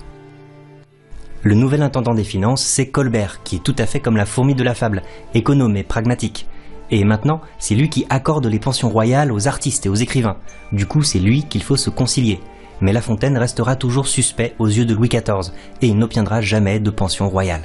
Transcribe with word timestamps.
Le 1.42 1.54
nouvel 1.54 1.80
intendant 1.80 2.12
des 2.12 2.22
finances, 2.22 2.62
c'est 2.62 2.90
Colbert, 2.90 3.42
qui 3.44 3.56
est 3.56 3.64
tout 3.64 3.76
à 3.78 3.86
fait 3.86 4.00
comme 4.00 4.18
la 4.18 4.26
fourmi 4.26 4.54
de 4.54 4.62
la 4.62 4.74
fable, 4.74 5.02
économe 5.32 5.78
et 5.78 5.84
pragmatique. 5.84 6.46
Et 6.90 7.04
maintenant, 7.04 7.40
c'est 7.58 7.74
lui 7.74 7.88
qui 7.88 8.06
accorde 8.10 8.46
les 8.46 8.58
pensions 8.58 8.88
royales 8.88 9.32
aux 9.32 9.48
artistes 9.48 9.86
et 9.86 9.88
aux 9.88 9.94
écrivains. 9.94 10.36
Du 10.72 10.86
coup, 10.86 11.02
c'est 11.02 11.18
lui 11.18 11.44
qu'il 11.44 11.62
faut 11.62 11.76
se 11.76 11.90
concilier. 11.90 12.40
Mais 12.80 12.92
La 12.92 13.00
Fontaine 13.00 13.38
restera 13.38 13.74
toujours 13.76 14.06
suspect 14.06 14.54
aux 14.58 14.66
yeux 14.66 14.84
de 14.84 14.94
Louis 14.94 15.08
XIV, 15.08 15.52
et 15.82 15.88
il 15.88 15.98
n'obtiendra 15.98 16.40
jamais 16.40 16.78
de 16.78 16.90
pension 16.90 17.28
royale. 17.28 17.62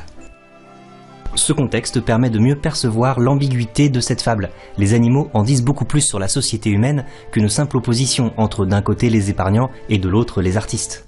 Ce 1.35 1.53
contexte 1.53 2.01
permet 2.01 2.29
de 2.29 2.39
mieux 2.39 2.57
percevoir 2.57 3.19
l'ambiguïté 3.19 3.89
de 3.89 4.01
cette 4.01 4.21
fable. 4.21 4.49
Les 4.77 4.93
animaux 4.93 5.29
en 5.33 5.43
disent 5.43 5.63
beaucoup 5.63 5.85
plus 5.85 6.01
sur 6.01 6.19
la 6.19 6.27
société 6.27 6.69
humaine 6.69 7.05
qu'une 7.31 7.47
simple 7.47 7.77
opposition 7.77 8.33
entre 8.35 8.65
d'un 8.65 8.81
côté 8.81 9.09
les 9.09 9.29
épargnants 9.29 9.71
et 9.87 9.97
de 9.97 10.09
l'autre 10.09 10.41
les 10.41 10.57
artistes. 10.57 11.07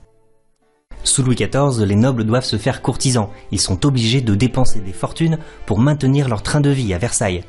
Sous 1.03 1.23
Louis 1.23 1.35
XIV, 1.35 1.85
les 1.85 1.95
nobles 1.95 2.23
doivent 2.23 2.45
se 2.45 2.55
faire 2.55 2.81
courtisans. 2.81 3.27
Ils 3.51 3.59
sont 3.59 3.85
obligés 3.85 4.21
de 4.21 4.35
dépenser 4.35 4.79
des 4.79 4.93
fortunes 4.93 5.39
pour 5.65 5.79
maintenir 5.79 6.29
leur 6.29 6.41
train 6.41 6.61
de 6.61 6.69
vie 6.69 6.93
à 6.93 6.97
Versailles. 6.97 7.43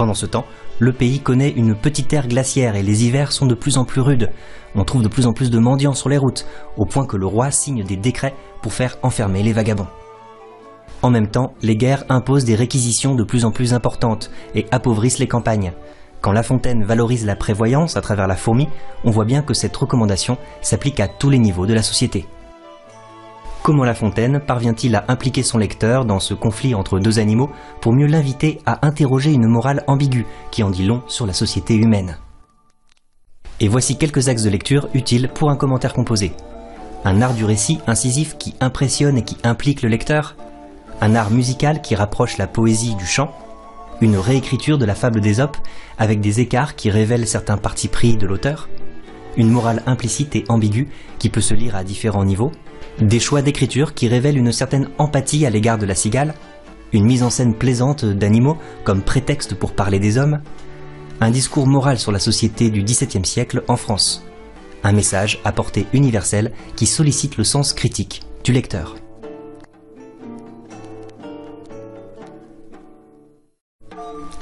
Pendant 0.00 0.14
ce 0.14 0.24
temps, 0.24 0.46
le 0.78 0.94
pays 0.94 1.20
connaît 1.20 1.50
une 1.50 1.74
petite 1.74 2.10
ère 2.14 2.26
glaciaire 2.26 2.74
et 2.74 2.82
les 2.82 3.04
hivers 3.04 3.32
sont 3.32 3.44
de 3.44 3.54
plus 3.54 3.76
en 3.76 3.84
plus 3.84 4.00
rudes. 4.00 4.30
On 4.74 4.82
trouve 4.84 5.02
de 5.02 5.08
plus 5.08 5.26
en 5.26 5.34
plus 5.34 5.50
de 5.50 5.58
mendiants 5.58 5.92
sur 5.92 6.08
les 6.08 6.16
routes, 6.16 6.46
au 6.78 6.86
point 6.86 7.04
que 7.04 7.18
le 7.18 7.26
roi 7.26 7.50
signe 7.50 7.84
des 7.84 7.98
décrets 7.98 8.34
pour 8.62 8.72
faire 8.72 8.96
enfermer 9.02 9.42
les 9.42 9.52
vagabonds. 9.52 9.88
En 11.02 11.10
même 11.10 11.28
temps, 11.28 11.52
les 11.60 11.76
guerres 11.76 12.04
imposent 12.08 12.46
des 12.46 12.54
réquisitions 12.54 13.14
de 13.14 13.24
plus 13.24 13.44
en 13.44 13.50
plus 13.50 13.74
importantes 13.74 14.30
et 14.54 14.64
appauvrissent 14.70 15.18
les 15.18 15.28
campagnes. 15.28 15.74
Quand 16.22 16.32
La 16.32 16.42
Fontaine 16.42 16.82
valorise 16.82 17.26
la 17.26 17.36
prévoyance 17.36 17.98
à 17.98 18.00
travers 18.00 18.26
la 18.26 18.36
fourmi, 18.36 18.68
on 19.04 19.10
voit 19.10 19.26
bien 19.26 19.42
que 19.42 19.52
cette 19.52 19.76
recommandation 19.76 20.38
s'applique 20.62 21.00
à 21.00 21.08
tous 21.08 21.28
les 21.28 21.38
niveaux 21.38 21.66
de 21.66 21.74
la 21.74 21.82
société. 21.82 22.26
Comment 23.62 23.84
La 23.84 23.94
Fontaine 23.94 24.40
parvient-il 24.40 24.96
à 24.96 25.04
impliquer 25.08 25.42
son 25.42 25.58
lecteur 25.58 26.06
dans 26.06 26.18
ce 26.18 26.32
conflit 26.32 26.74
entre 26.74 26.98
deux 26.98 27.18
animaux 27.18 27.50
pour 27.82 27.92
mieux 27.92 28.06
l'inviter 28.06 28.58
à 28.64 28.86
interroger 28.86 29.32
une 29.34 29.46
morale 29.46 29.84
ambiguë 29.86 30.24
qui 30.50 30.62
en 30.62 30.70
dit 30.70 30.86
long 30.86 31.02
sur 31.08 31.26
la 31.26 31.34
société 31.34 31.74
humaine? 31.74 32.16
Et 33.60 33.68
voici 33.68 33.98
quelques 33.98 34.30
axes 34.30 34.44
de 34.44 34.50
lecture 34.50 34.88
utiles 34.94 35.28
pour 35.28 35.50
un 35.50 35.56
commentaire 35.56 35.92
composé. 35.92 36.32
Un 37.04 37.20
art 37.20 37.34
du 37.34 37.44
récit 37.44 37.80
incisif 37.86 38.38
qui 38.38 38.54
impressionne 38.60 39.18
et 39.18 39.24
qui 39.24 39.36
implique 39.44 39.82
le 39.82 39.90
lecteur. 39.90 40.36
Un 41.02 41.14
art 41.14 41.30
musical 41.30 41.82
qui 41.82 41.94
rapproche 41.94 42.38
la 42.38 42.46
poésie 42.46 42.94
du 42.94 43.04
chant. 43.04 43.30
Une 44.00 44.16
réécriture 44.16 44.78
de 44.78 44.86
la 44.86 44.94
fable 44.94 45.20
d'Ésope 45.20 45.58
avec 45.98 46.22
des 46.22 46.40
écarts 46.40 46.76
qui 46.76 46.90
révèlent 46.90 47.28
certains 47.28 47.58
partis 47.58 47.88
pris 47.88 48.16
de 48.16 48.26
l'auteur. 48.26 48.70
Une 49.36 49.50
morale 49.50 49.82
implicite 49.84 50.34
et 50.34 50.44
ambiguë 50.48 50.88
qui 51.18 51.28
peut 51.28 51.42
se 51.42 51.52
lire 51.52 51.76
à 51.76 51.84
différents 51.84 52.24
niveaux 52.24 52.52
des 53.00 53.20
choix 53.20 53.42
d'écriture 53.42 53.94
qui 53.94 54.08
révèlent 54.08 54.38
une 54.38 54.52
certaine 54.52 54.88
empathie 54.98 55.46
à 55.46 55.50
l'égard 55.50 55.78
de 55.78 55.86
la 55.86 55.94
cigale, 55.94 56.34
une 56.92 57.04
mise 57.04 57.22
en 57.22 57.30
scène 57.30 57.54
plaisante 57.54 58.04
d'animaux 58.04 58.58
comme 58.84 59.02
prétexte 59.02 59.54
pour 59.54 59.72
parler 59.72 59.98
des 59.98 60.18
hommes, 60.18 60.40
un 61.20 61.30
discours 61.30 61.66
moral 61.66 61.98
sur 61.98 62.12
la 62.12 62.18
société 62.18 62.70
du 62.70 62.82
XVIIe 62.82 63.24
siècle 63.24 63.62
en 63.68 63.76
France, 63.76 64.24
un 64.84 64.92
message 64.92 65.40
à 65.44 65.52
portée 65.52 65.86
universelle 65.92 66.52
qui 66.76 66.86
sollicite 66.86 67.36
le 67.36 67.44
sens 67.44 67.72
critique 67.72 68.22
du 68.44 68.52
lecteur. 68.52 68.96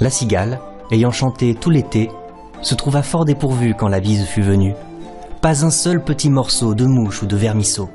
La 0.00 0.10
cigale, 0.10 0.60
ayant 0.92 1.10
chanté 1.10 1.54
tout 1.54 1.70
l'été, 1.70 2.08
se 2.62 2.75
trouva 2.75 3.02
fort 3.02 3.25
dépourvue 3.25 3.75
quand 3.75 3.88
la 3.88 4.00
bise 4.00 4.26
fut 4.26 4.42
venue. 4.42 4.75
Pas 5.42 5.64
un 5.64 5.70
seul 5.70 6.02
petit 6.02 6.30
morceau 6.30 6.75
de 6.75 6.84
mouche 6.84 7.22
ou 7.22 7.26
de 7.26 7.36
vermisseau. 7.36 7.88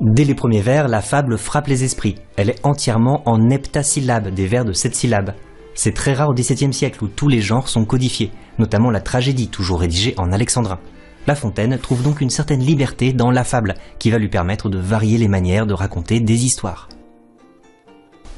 Dès 0.00 0.24
les 0.24 0.34
premiers 0.34 0.62
vers, 0.62 0.88
la 0.88 1.02
fable 1.02 1.36
frappe 1.36 1.66
les 1.66 1.84
esprits. 1.84 2.14
Elle 2.36 2.48
est 2.48 2.64
entièrement 2.64 3.22
en 3.26 3.50
heptasyllabes, 3.50 4.32
des 4.32 4.46
vers 4.46 4.64
de 4.64 4.72
sept 4.72 4.94
syllabes. 4.94 5.34
C'est 5.74 5.92
très 5.92 6.14
rare 6.14 6.30
au 6.30 6.34
XVIIe 6.34 6.72
siècle 6.72 7.04
où 7.04 7.08
tous 7.08 7.28
les 7.28 7.42
genres 7.42 7.68
sont 7.68 7.84
codifiés, 7.84 8.32
notamment 8.58 8.90
la 8.90 9.02
tragédie, 9.02 9.48
toujours 9.48 9.80
rédigée 9.80 10.14
en 10.16 10.32
alexandrin. 10.32 10.78
La 11.26 11.34
Fontaine 11.34 11.76
trouve 11.76 12.02
donc 12.02 12.22
une 12.22 12.30
certaine 12.30 12.60
liberté 12.60 13.12
dans 13.12 13.30
la 13.30 13.44
fable, 13.44 13.74
qui 13.98 14.10
va 14.10 14.16
lui 14.16 14.30
permettre 14.30 14.70
de 14.70 14.78
varier 14.78 15.18
les 15.18 15.28
manières 15.28 15.66
de 15.66 15.74
raconter 15.74 16.18
des 16.20 16.46
histoires. 16.46 16.88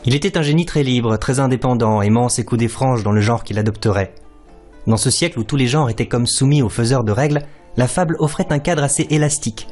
Il 0.04 0.16
était 0.16 0.36
un 0.36 0.42
génie 0.42 0.66
très 0.66 0.82
libre, 0.82 1.16
très 1.16 1.38
indépendant, 1.38 2.02
aimant 2.02 2.28
s'écouder 2.28 2.66
franches 2.66 3.04
dans 3.04 3.12
le 3.12 3.20
genre 3.20 3.44
qu'il 3.44 3.60
adopterait. 3.60 4.14
Dans 4.88 4.96
ce 4.96 5.10
siècle 5.10 5.38
où 5.38 5.44
tous 5.44 5.56
les 5.56 5.68
genres 5.68 5.90
étaient 5.90 6.08
comme 6.08 6.26
soumis 6.26 6.60
aux 6.60 6.68
faiseurs 6.68 7.04
de 7.04 7.12
règles, 7.12 7.42
la 7.76 7.86
fable 7.86 8.16
offrait 8.18 8.48
un 8.50 8.58
cadre 8.58 8.82
assez 8.82 9.06
élastique. 9.10 9.68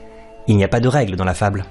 Il 0.47 0.57
n'y 0.57 0.65
a 0.65 0.69
pas 0.69 0.81
de 0.81 0.89
règles 0.89 1.17
dans 1.17 1.25
la 1.25 1.35
fable, 1.35 1.65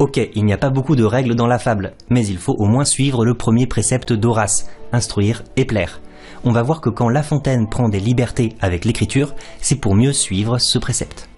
Ok, 0.00 0.18
il 0.34 0.46
n'y 0.46 0.54
a 0.54 0.56
pas 0.56 0.70
beaucoup 0.70 0.96
de 0.96 1.04
règles 1.04 1.34
dans 1.34 1.46
la 1.46 1.58
fable, 1.58 1.92
mais 2.08 2.26
il 2.26 2.38
faut 2.38 2.54
au 2.54 2.64
moins 2.64 2.86
suivre 2.86 3.26
le 3.26 3.34
premier 3.34 3.66
précepte 3.66 4.14
d'Horace, 4.14 4.66
instruire 4.92 5.44
et 5.56 5.66
plaire. 5.66 6.00
On 6.42 6.52
va 6.52 6.62
voir 6.62 6.80
que 6.80 6.88
quand 6.88 7.10
La 7.10 7.22
Fontaine 7.22 7.68
prend 7.68 7.90
des 7.90 8.00
libertés 8.00 8.56
avec 8.62 8.86
l'écriture, 8.86 9.34
c'est 9.60 9.78
pour 9.78 9.94
mieux 9.94 10.14
suivre 10.14 10.56
ce 10.56 10.78
précepte. 10.78 11.28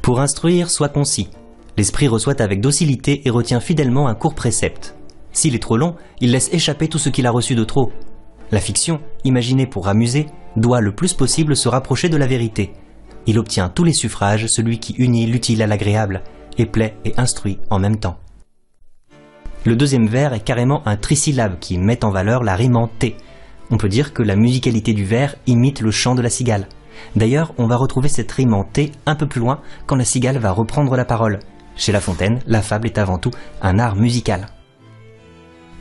Pour 0.00 0.20
instruire, 0.20 0.70
sois 0.70 0.88
concis. 0.88 1.28
L'esprit 1.76 2.08
reçoit 2.08 2.40
avec 2.40 2.62
docilité 2.62 3.20
et 3.26 3.30
retient 3.30 3.60
fidèlement 3.60 4.08
un 4.08 4.14
court 4.14 4.34
précepte. 4.34 4.94
S'il 5.30 5.54
est 5.54 5.62
trop 5.62 5.76
long, 5.76 5.96
il 6.22 6.30
laisse 6.30 6.48
échapper 6.50 6.88
tout 6.88 6.98
ce 6.98 7.10
qu'il 7.10 7.26
a 7.26 7.30
reçu 7.30 7.54
de 7.54 7.64
trop. 7.64 7.92
La 8.52 8.60
fiction, 8.60 9.00
imaginée 9.22 9.66
pour 9.66 9.88
amuser, 9.88 10.28
doit 10.56 10.80
le 10.80 10.94
plus 10.94 11.12
possible 11.12 11.56
se 11.56 11.68
rapprocher 11.68 12.08
de 12.08 12.16
la 12.16 12.26
vérité. 12.26 12.72
Il 13.26 13.38
obtient 13.38 13.68
tous 13.68 13.84
les 13.84 13.92
suffrages, 13.92 14.46
celui 14.46 14.78
qui 14.78 14.94
unit 14.94 15.26
l'utile 15.26 15.62
à 15.62 15.66
l'agréable, 15.66 16.22
et 16.58 16.66
plaît 16.66 16.96
et 17.04 17.14
instruit 17.16 17.58
en 17.70 17.78
même 17.78 17.96
temps. 17.96 18.18
Le 19.64 19.76
deuxième 19.76 20.06
vers 20.06 20.34
est 20.34 20.44
carrément 20.44 20.86
un 20.86 20.96
trisyllabe 20.96 21.58
qui 21.58 21.78
met 21.78 22.04
en 22.04 22.10
valeur 22.10 22.44
la 22.44 22.54
rime 22.54 22.76
en 22.76 22.86
T. 22.86 23.16
On 23.70 23.78
peut 23.78 23.88
dire 23.88 24.12
que 24.12 24.22
la 24.22 24.36
musicalité 24.36 24.92
du 24.92 25.06
vers 25.06 25.36
imite 25.46 25.80
le 25.80 25.90
chant 25.90 26.14
de 26.14 26.20
la 26.20 26.28
cigale. 26.28 26.68
D'ailleurs, 27.16 27.54
on 27.56 27.66
va 27.66 27.76
retrouver 27.76 28.08
cette 28.08 28.30
rime 28.30 28.52
en 28.52 28.64
T 28.64 28.92
un 29.06 29.14
peu 29.14 29.26
plus 29.26 29.40
loin 29.40 29.60
quand 29.86 29.96
la 29.96 30.04
cigale 30.04 30.36
va 30.36 30.50
reprendre 30.50 30.96
la 30.96 31.06
parole. 31.06 31.38
Chez 31.76 31.92
La 31.92 32.00
Fontaine, 32.00 32.40
la 32.46 32.60
fable 32.60 32.86
est 32.86 32.98
avant 32.98 33.18
tout 33.18 33.30
un 33.62 33.78
art 33.78 33.96
musical. 33.96 34.48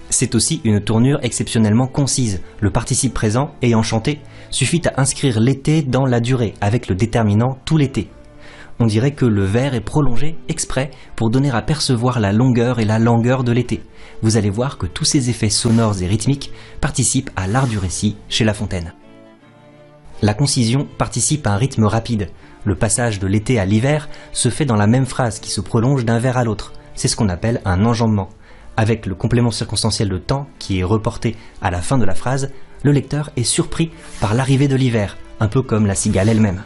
C'est 0.10 0.34
aussi 0.34 0.62
une 0.64 0.80
tournure 0.80 1.20
exceptionnellement 1.22 1.88
concise. 1.88 2.42
Le 2.62 2.70
participe 2.70 3.14
présent, 3.14 3.52
ayant 3.62 3.84
chanté, 3.84 4.22
suffit 4.50 4.82
à 4.88 5.02
inscrire 5.02 5.40
l'été 5.40 5.82
dans 5.82 6.06
la 6.06 6.20
durée, 6.22 6.54
avec 6.62 6.88
le 6.88 6.96
déterminant 6.96 7.58
tout 7.66 7.78
l'été 7.78 8.10
on 8.80 8.86
dirait 8.86 9.12
que 9.12 9.26
le 9.26 9.44
vers 9.44 9.74
est 9.74 9.82
prolongé 9.82 10.38
exprès 10.50 10.92
pour 11.16 11.30
donner 11.30 11.52
à 11.52 11.62
percevoir 11.62 12.20
la 12.20 12.34
longueur 12.34 12.80
et 12.80 12.86
la 12.86 13.00
langueur 13.00 13.44
de 13.44 13.52
l'été. 13.52 13.82
Vous 14.22 14.38
allez 14.38 14.50
voir 14.50 14.78
que 14.78 14.86
tous 14.86 15.06
ces 15.06 15.30
effets 15.30 15.50
sonores 15.50 16.02
et 16.02 16.08
rythmiques 16.08 16.52
participent 16.82 17.30
à 17.36 17.48
l'art 17.48 17.68
du 17.68 17.78
récit 17.78 18.18
chez 18.30 18.44
La 18.44 18.54
Fontaine. 18.54 18.94
La 20.22 20.34
concision 20.34 20.88
participe 20.98 21.46
à 21.48 21.52
un 21.52 21.58
rythme 21.58 21.86
rapide. 21.86 22.30
Le 22.64 22.76
passage 22.76 23.20
de 23.20 23.28
l'été 23.28 23.60
à 23.60 23.66
l'hiver 23.66 24.08
se 24.32 24.50
fait 24.50 24.66
dans 24.66 24.78
la 24.78 24.88
même 24.88 25.06
phrase 25.06 25.40
qui 25.40 25.52
se 25.52 25.62
prolonge 25.62 26.06
d'un 26.06 26.20
vers 26.20 26.38
à 26.38 26.44
l'autre. 26.44 26.74
C'est 26.96 27.08
ce 27.08 27.16
qu'on 27.16 27.30
appelle 27.30 27.62
un 27.66 27.86
enjambement. 27.86 28.30
Avec 28.78 29.06
le 29.06 29.16
complément 29.16 29.52
circonstanciel 29.52 30.10
de 30.10 30.18
temps 30.18 30.48
qui 30.60 30.80
est 30.80 30.84
reporté 30.84 31.36
à 31.62 31.72
la 31.72 31.82
fin 31.82 31.98
de 31.98 32.06
la 32.06 32.16
phrase, 32.16 32.52
le 32.84 32.92
lecteur 32.92 33.30
est 33.36 33.44
surpris 33.44 33.92
par 34.20 34.34
l'arrivée 34.34 34.68
de 34.68 34.76
l'hiver, 34.76 35.18
un 35.40 35.48
peu 35.48 35.62
comme 35.62 35.86
la 35.86 35.96
cigale 35.96 36.30
elle-même. 36.30 36.64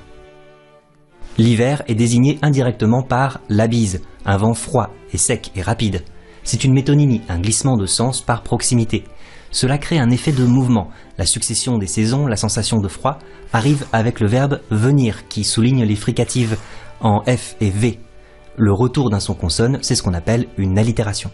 L'hiver 1.37 1.83
est 1.87 1.95
désigné 1.95 2.39
indirectement 2.41 3.03
par 3.03 3.41
la 3.47 3.67
bise, 3.67 4.01
un 4.25 4.37
vent 4.37 4.55
froid 4.55 4.89
et 5.13 5.17
sec 5.17 5.51
et 5.55 5.61
rapide. 5.61 6.03
C'est 6.43 6.63
une 6.63 6.73
métonymie, 6.73 7.21
un 7.29 7.39
glissement 7.39 7.77
de 7.77 7.85
sens 7.85 8.21
par 8.21 8.41
proximité. 8.41 9.03
Cela 9.51 9.77
crée 9.77 9.99
un 9.99 10.09
effet 10.09 10.31
de 10.31 10.43
mouvement. 10.43 10.89
La 11.17 11.25
succession 11.25 11.77
des 11.77 11.87
saisons, 11.87 12.25
la 12.25 12.37
sensation 12.37 12.79
de 12.79 12.87
froid, 12.87 13.19
arrive 13.53 13.85
avec 13.93 14.19
le 14.19 14.27
verbe 14.27 14.61
venir 14.71 15.27
qui 15.27 15.43
souligne 15.43 15.83
les 15.83 15.95
fricatives 15.95 16.57
en 17.01 17.21
F 17.23 17.55
et 17.61 17.69
V. 17.69 17.99
Le 18.57 18.73
retour 18.73 19.09
d'un 19.11 19.19
son 19.19 19.35
consonne, 19.35 19.77
c'est 19.81 19.93
ce 19.93 20.01
qu'on 20.01 20.15
appelle 20.15 20.47
une 20.57 20.79
allitération. 20.79 21.29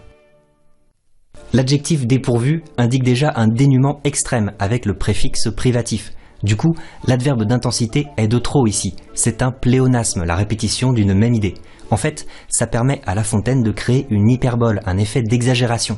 L'adjectif 1.53 2.05
dépourvu 2.05 2.63
indique 2.77 3.03
déjà 3.03 3.31
un 3.35 3.47
dénuement 3.47 4.01
extrême 4.03 4.51
avec 4.59 4.85
le 4.85 4.97
préfixe 4.97 5.49
privatif. 5.55 6.11
Du 6.43 6.57
coup, 6.57 6.75
l'adverbe 7.07 7.45
d'intensité 7.45 8.07
est 8.17 8.27
de 8.27 8.37
trop 8.37 8.67
ici. 8.67 8.95
C'est 9.13 9.41
un 9.41 9.51
pléonasme, 9.51 10.25
la 10.25 10.35
répétition 10.35 10.91
d'une 10.91 11.13
même 11.13 11.33
idée. 11.33 11.53
En 11.89 11.97
fait, 11.97 12.27
ça 12.49 12.67
permet 12.67 13.01
à 13.05 13.15
La 13.15 13.23
Fontaine 13.23 13.63
de 13.63 13.71
créer 13.71 14.07
une 14.09 14.29
hyperbole, 14.29 14.81
un 14.85 14.97
effet 14.97 15.21
d'exagération. 15.21 15.97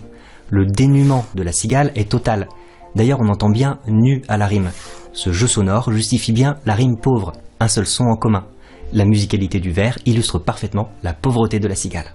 Le 0.50 0.66
dénuement 0.66 1.26
de 1.34 1.42
la 1.42 1.52
cigale 1.52 1.92
est 1.96 2.10
total. 2.10 2.48
D'ailleurs, 2.96 3.20
on 3.22 3.30
entend 3.30 3.50
bien 3.50 3.80
nu 3.88 4.22
à 4.28 4.38
la 4.38 4.46
rime. 4.46 4.70
Ce 5.14 5.32
jeu 5.32 5.48
sonore 5.48 5.92
justifie 5.92 6.32
bien 6.32 6.58
la 6.66 6.76
rime 6.76 6.98
pauvre, 6.98 7.34
un 7.60 7.68
seul 7.68 7.88
son 7.88 8.06
en 8.06 8.16
commun. 8.16 8.46
La 8.94 9.06
musicalité 9.06 9.60
du 9.60 9.72
vers 9.72 9.98
illustre 10.06 10.38
parfaitement 10.38 10.90
la 11.02 11.14
pauvreté 11.14 11.60
de 11.60 11.68
la 11.68 11.76
cigale. 11.76 12.14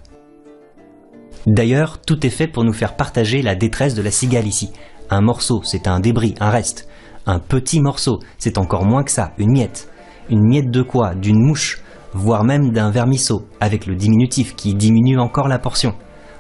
D'ailleurs, 1.47 2.01
tout 2.01 2.25
est 2.27 2.31
fait 2.31 2.47
pour 2.47 2.65
nous 2.65 2.73
faire 2.73 2.97
partager 2.97 3.43
la 3.43 3.55
détresse 3.55 3.95
de 3.95 4.03
la 4.03 4.11
cigale 4.11 4.47
ici. 4.47 4.71
Un 5.09 5.23
morceau, 5.23 5.63
c'est 5.65 5.89
un 5.89 5.99
débris, 5.99 6.35
un 6.39 6.51
reste. 6.51 6.87
Un 7.27 7.39
petit 7.39 7.81
morceau, 7.81 8.21
c'est 8.39 8.59
encore 8.59 8.85
moins 8.85 9.05
que 9.05 9.11
ça, 9.11 9.33
une 9.39 9.53
miette. 9.53 9.89
Une 10.31 10.47
miette 10.47 10.71
de 10.71 10.83
quoi? 10.83 11.15
D'une 11.15 11.39
mouche, 11.39 11.81
voire 12.15 12.45
même 12.45 12.71
d'un 12.71 12.91
vermisseau, 12.91 13.47
avec 13.61 13.87
le 13.87 13.95
diminutif 13.95 14.57
qui 14.57 14.75
diminue 14.75 15.19
encore 15.19 15.49
la 15.49 15.59
portion. 15.59 15.95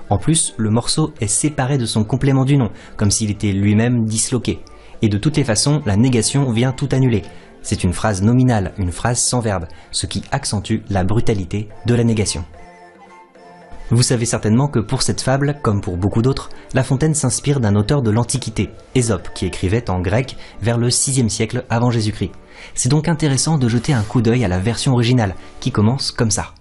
En 0.08 0.18
plus, 0.18 0.54
le 0.56 0.70
morceau 0.70 1.12
est 1.20 1.28
séparé 1.28 1.78
de 1.78 1.86
son 1.86 2.04
complément 2.04 2.44
du 2.44 2.56
nom, 2.56 2.70
comme 2.96 3.10
s'il 3.10 3.30
était 3.30 3.52
lui-même 3.52 4.04
disloqué. 4.06 4.60
Et 5.02 5.08
de 5.08 5.18
toutes 5.18 5.36
les 5.36 5.44
façons, 5.44 5.82
la 5.86 5.96
négation 5.96 6.50
vient 6.50 6.72
tout 6.72 6.88
annuler. 6.92 7.22
C'est 7.62 7.84
une 7.84 7.92
phrase 7.92 8.22
nominale, 8.22 8.72
une 8.78 8.90
phrase 8.90 9.20
sans 9.20 9.40
verbe, 9.40 9.66
ce 9.92 10.06
qui 10.06 10.22
accentue 10.32 10.82
la 10.88 11.04
brutalité 11.04 11.68
de 11.86 11.94
la 11.94 12.04
négation. 12.04 12.44
Vous 13.92 14.04
savez 14.04 14.24
certainement 14.24 14.68
que 14.68 14.78
pour 14.78 15.02
cette 15.02 15.20
fable, 15.20 15.58
comme 15.62 15.80
pour 15.80 15.96
beaucoup 15.96 16.22
d'autres, 16.22 16.48
La 16.74 16.84
Fontaine 16.84 17.14
s'inspire 17.14 17.58
d'un 17.58 17.74
auteur 17.74 18.02
de 18.02 18.10
l'Antiquité, 18.10 18.70
Ésope, 18.94 19.30
qui 19.34 19.46
écrivait 19.46 19.90
en 19.90 20.00
grec 20.00 20.36
vers 20.62 20.78
le 20.78 20.90
6 20.90 21.28
siècle 21.28 21.64
avant 21.70 21.90
Jésus-Christ. 21.90 22.30
C'est 22.74 22.88
donc 22.88 23.08
intéressant 23.08 23.58
de 23.58 23.68
jeter 23.68 23.92
un 23.92 24.02
coup 24.02 24.22
d'œil 24.22 24.44
à 24.44 24.48
la 24.48 24.60
version 24.60 24.92
originale, 24.92 25.34
qui 25.58 25.72
commence 25.72 26.12
comme 26.12 26.30
ça. 26.30 26.54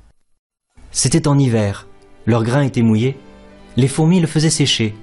C'était 0.91 1.27
en 1.27 1.37
hiver, 1.37 1.87
leur 2.25 2.43
grain 2.43 2.63
était 2.63 2.81
mouillé, 2.81 3.15
les 3.77 3.87
fourmis 3.87 4.19
le 4.19 4.27
faisaient 4.27 4.49
sécher. 4.49 4.95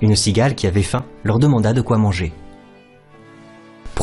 Une 0.00 0.14
cigale 0.14 0.54
qui 0.54 0.68
avait 0.68 0.82
faim 0.82 1.04
leur 1.24 1.40
demanda 1.40 1.72
de 1.72 1.80
quoi 1.80 1.98
manger. 1.98 2.32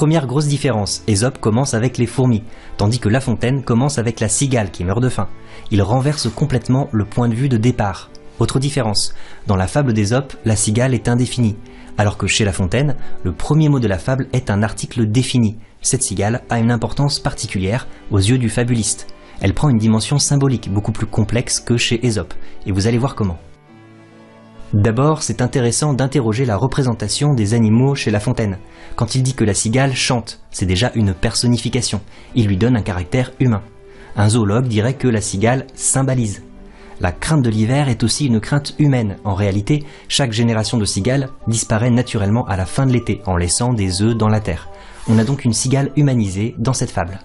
Première 0.01 0.25
grosse 0.25 0.47
différence, 0.47 1.03
Ésope 1.05 1.37
commence 1.37 1.75
avec 1.75 1.99
les 1.99 2.07
fourmis, 2.07 2.41
tandis 2.77 2.97
que 2.97 3.07
La 3.07 3.21
Fontaine 3.21 3.61
commence 3.61 3.99
avec 3.99 4.19
la 4.19 4.29
cigale 4.29 4.71
qui 4.71 4.83
meurt 4.83 4.99
de 4.99 5.09
faim. 5.09 5.29
Il 5.69 5.83
renverse 5.83 6.27
complètement 6.27 6.89
le 6.91 7.05
point 7.05 7.29
de 7.29 7.35
vue 7.35 7.49
de 7.49 7.57
départ. 7.57 8.09
Autre 8.39 8.57
différence, 8.57 9.13
dans 9.45 9.55
la 9.55 9.67
fable 9.67 9.93
d'Ésope, 9.93 10.33
la 10.43 10.55
cigale 10.55 10.95
est 10.95 11.07
indéfinie, 11.07 11.55
alors 11.99 12.17
que 12.17 12.25
chez 12.25 12.45
La 12.45 12.51
Fontaine, 12.51 12.95
le 13.23 13.31
premier 13.31 13.69
mot 13.69 13.79
de 13.79 13.87
la 13.87 13.99
fable 13.99 14.27
est 14.33 14.49
un 14.49 14.63
article 14.63 15.05
défini. 15.05 15.59
Cette 15.83 16.01
cigale 16.01 16.41
a 16.49 16.57
une 16.57 16.71
importance 16.71 17.19
particulière 17.19 17.87
aux 18.09 18.17
yeux 18.17 18.39
du 18.39 18.49
fabuliste. 18.49 19.05
Elle 19.39 19.53
prend 19.53 19.69
une 19.69 19.77
dimension 19.77 20.17
symbolique 20.17 20.73
beaucoup 20.73 20.93
plus 20.93 21.05
complexe 21.05 21.59
que 21.59 21.77
chez 21.77 22.03
Ésope, 22.03 22.33
et 22.65 22.71
vous 22.71 22.87
allez 22.87 22.97
voir 22.97 23.13
comment. 23.13 23.37
D'abord, 24.73 25.21
c'est 25.21 25.41
intéressant 25.41 25.93
d'interroger 25.93 26.45
la 26.45 26.55
représentation 26.55 27.33
des 27.33 27.53
animaux 27.53 27.93
chez 27.93 28.09
La 28.09 28.21
Fontaine. 28.21 28.57
Quand 28.95 29.15
il 29.15 29.23
dit 29.23 29.33
que 29.33 29.43
la 29.43 29.53
cigale 29.53 29.93
chante, 29.93 30.39
c'est 30.49 30.65
déjà 30.65 30.91
une 30.95 31.13
personnification. 31.13 31.99
Il 32.35 32.47
lui 32.47 32.55
donne 32.55 32.77
un 32.77 32.81
caractère 32.81 33.33
humain. 33.41 33.63
Un 34.15 34.29
zoologue 34.29 34.67
dirait 34.67 34.93
que 34.93 35.09
la 35.09 35.19
cigale 35.19 35.67
symbolise. 35.75 36.43
La 37.01 37.11
crainte 37.11 37.41
de 37.41 37.49
l'hiver 37.49 37.89
est 37.89 38.03
aussi 38.03 38.27
une 38.27 38.39
crainte 38.39 38.75
humaine. 38.79 39.17
En 39.25 39.33
réalité, 39.33 39.83
chaque 40.07 40.31
génération 40.31 40.77
de 40.77 40.85
cigales 40.85 41.29
disparaît 41.47 41.89
naturellement 41.89 42.45
à 42.45 42.55
la 42.55 42.65
fin 42.65 42.85
de 42.85 42.93
l'été 42.93 43.21
en 43.25 43.35
laissant 43.35 43.73
des 43.73 44.01
œufs 44.01 44.15
dans 44.15 44.29
la 44.29 44.39
terre. 44.39 44.69
On 45.09 45.17
a 45.17 45.25
donc 45.25 45.43
une 45.43 45.53
cigale 45.53 45.91
humanisée 45.97 46.55
dans 46.59 46.73
cette 46.73 46.91
fable. 46.91 47.19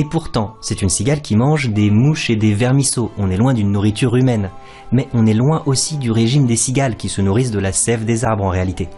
Et 0.00 0.04
pourtant, 0.04 0.54
c'est 0.62 0.80
une 0.80 0.88
cigale 0.88 1.20
qui 1.20 1.36
mange 1.36 1.68
des 1.68 1.90
mouches 1.90 2.30
et 2.30 2.36
des 2.36 2.54
vermisseaux. 2.54 3.10
On 3.18 3.30
est 3.30 3.36
loin 3.36 3.52
d'une 3.52 3.70
nourriture 3.70 4.16
humaine. 4.16 4.48
Mais 4.92 5.08
on 5.12 5.26
est 5.26 5.34
loin 5.34 5.62
aussi 5.66 5.98
du 5.98 6.10
régime 6.10 6.46
des 6.46 6.56
cigales 6.56 6.96
qui 6.96 7.10
se 7.10 7.20
nourrissent 7.20 7.50
de 7.50 7.58
la 7.58 7.70
sève 7.70 8.06
des 8.06 8.24
arbres 8.24 8.44
en 8.44 8.48
réalité. 8.48 8.88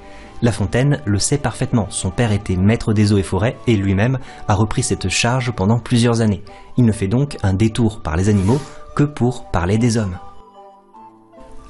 La 0.43 0.53
Fontaine 0.53 1.03
le 1.05 1.19
sait 1.19 1.39
parfaitement. 1.39 1.89
Son 1.91 2.11
père 2.11 2.31
était 2.31 2.55
maître 2.55 2.93
des 2.93 3.13
eaux 3.13 3.19
et 3.19 3.25
forêts 3.25 3.57
et 3.67 3.75
lui-même 3.75 4.21
a 4.47 4.55
repris 4.55 4.85
cette 4.85 5.09
charge 5.09 5.51
pendant 5.51 5.81
plusieurs 5.81 6.21
années. 6.21 6.45
Il 6.77 6.85
ne 6.85 6.93
fait 6.93 7.09
donc 7.09 7.37
un 7.43 7.55
détour 7.55 8.01
par 8.01 8.15
les 8.15 8.29
animaux 8.29 8.61
que 8.95 9.03
pour 9.03 9.51
parler 9.51 9.79
des 9.79 9.97
hommes. 9.97 10.19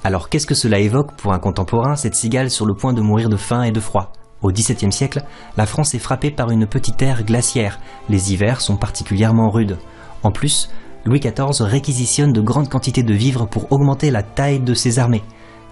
Alors 0.04 0.28
qu'est-ce 0.28 0.46
que 0.46 0.54
cela 0.54 0.78
évoque 0.78 1.16
pour 1.16 1.32
un 1.32 1.38
contemporain, 1.38 1.96
cette 1.96 2.16
cigale 2.16 2.50
sur 2.50 2.66
le 2.66 2.74
point 2.74 2.92
de 2.92 3.00
mourir 3.00 3.30
de 3.30 3.38
faim 3.38 3.62
et 3.62 3.72
de 3.72 3.80
froid? 3.80 4.12
Au 4.42 4.50
XVIIe 4.50 4.92
siècle, 4.92 5.22
la 5.56 5.66
France 5.66 5.94
est 5.94 6.00
frappée 6.00 6.30
par 6.30 6.50
une 6.50 6.66
petite 6.66 7.00
ère 7.02 7.24
glaciaire. 7.24 7.78
Les 8.08 8.32
hivers 8.32 8.60
sont 8.60 8.76
particulièrement 8.76 9.50
rudes. 9.50 9.78
En 10.22 10.30
plus, 10.30 10.68
Louis 11.04 11.20
XIV 11.20 11.62
réquisitionne 11.62 12.32
de 12.32 12.40
grandes 12.40 12.68
quantités 12.68 13.02
de 13.02 13.14
vivres 13.14 13.46
pour 13.46 13.70
augmenter 13.72 14.10
la 14.10 14.22
taille 14.22 14.60
de 14.60 14.74
ses 14.74 14.98
armées. 14.98 15.24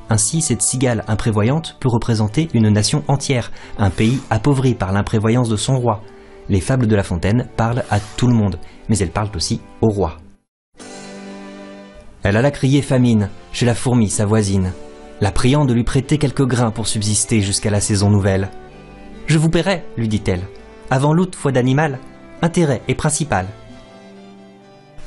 Ainsi, 0.09 0.41
cette 0.41 0.63
cigale 0.63 1.05
imprévoyante 1.07 1.77
peut 1.79 1.89
représenter 1.89 2.49
une 2.53 2.69
nation 2.69 3.05
entière, 3.07 3.53
un 3.79 3.91
pays 3.91 4.21
appauvri 4.29 4.75
par 4.75 4.93
l'imprévoyance 4.93 5.49
de 5.49 5.57
son 5.57 5.79
roi. 5.79 6.03
Les 6.49 6.61
fables 6.61 6.89
de 6.89 6.97
La 6.97 7.05
Fontaine 7.05 7.47
parlent 7.57 7.85
à 7.91 8.01
tout 8.01 8.27
le 8.27 8.35
monde, 8.35 8.59
mais 8.89 8.99
elles 8.99 9.13
parlent 9.13 9.31
aussi 9.37 9.61
au 9.81 9.89
roi. 9.89 10.17
Elle 12.25 12.37
alla 12.37 12.51
crier 12.51 12.83
famine 12.83 13.31
chez 13.53 13.67
la 13.67 13.75
fourmi, 13.75 14.11
sa 14.11 14.27
voisine, 14.27 14.73
la 15.21 15.33
priant 15.33 15.65
de 15.65 15.75
lui 15.75 15.85
prêter 15.85 16.19
quelques 16.19 16.47
grains 16.47 16.71
pour 16.71 16.89
subsister 16.89 17.41
jusqu'à 17.41 17.71
la 17.71 17.81
saison 17.81 18.11
nouvelle. 18.11 18.49
Je 19.27 19.39
vous 19.39 19.51
paierai, 19.51 19.85
lui 19.97 20.09
dit-elle. 20.09 20.43
Avant 20.91 21.13
l'août, 21.13 21.37
foi 21.37 21.53
d'animal, 21.53 21.99
intérêt 22.43 22.83
est 22.89 22.95
principal. 22.95 23.47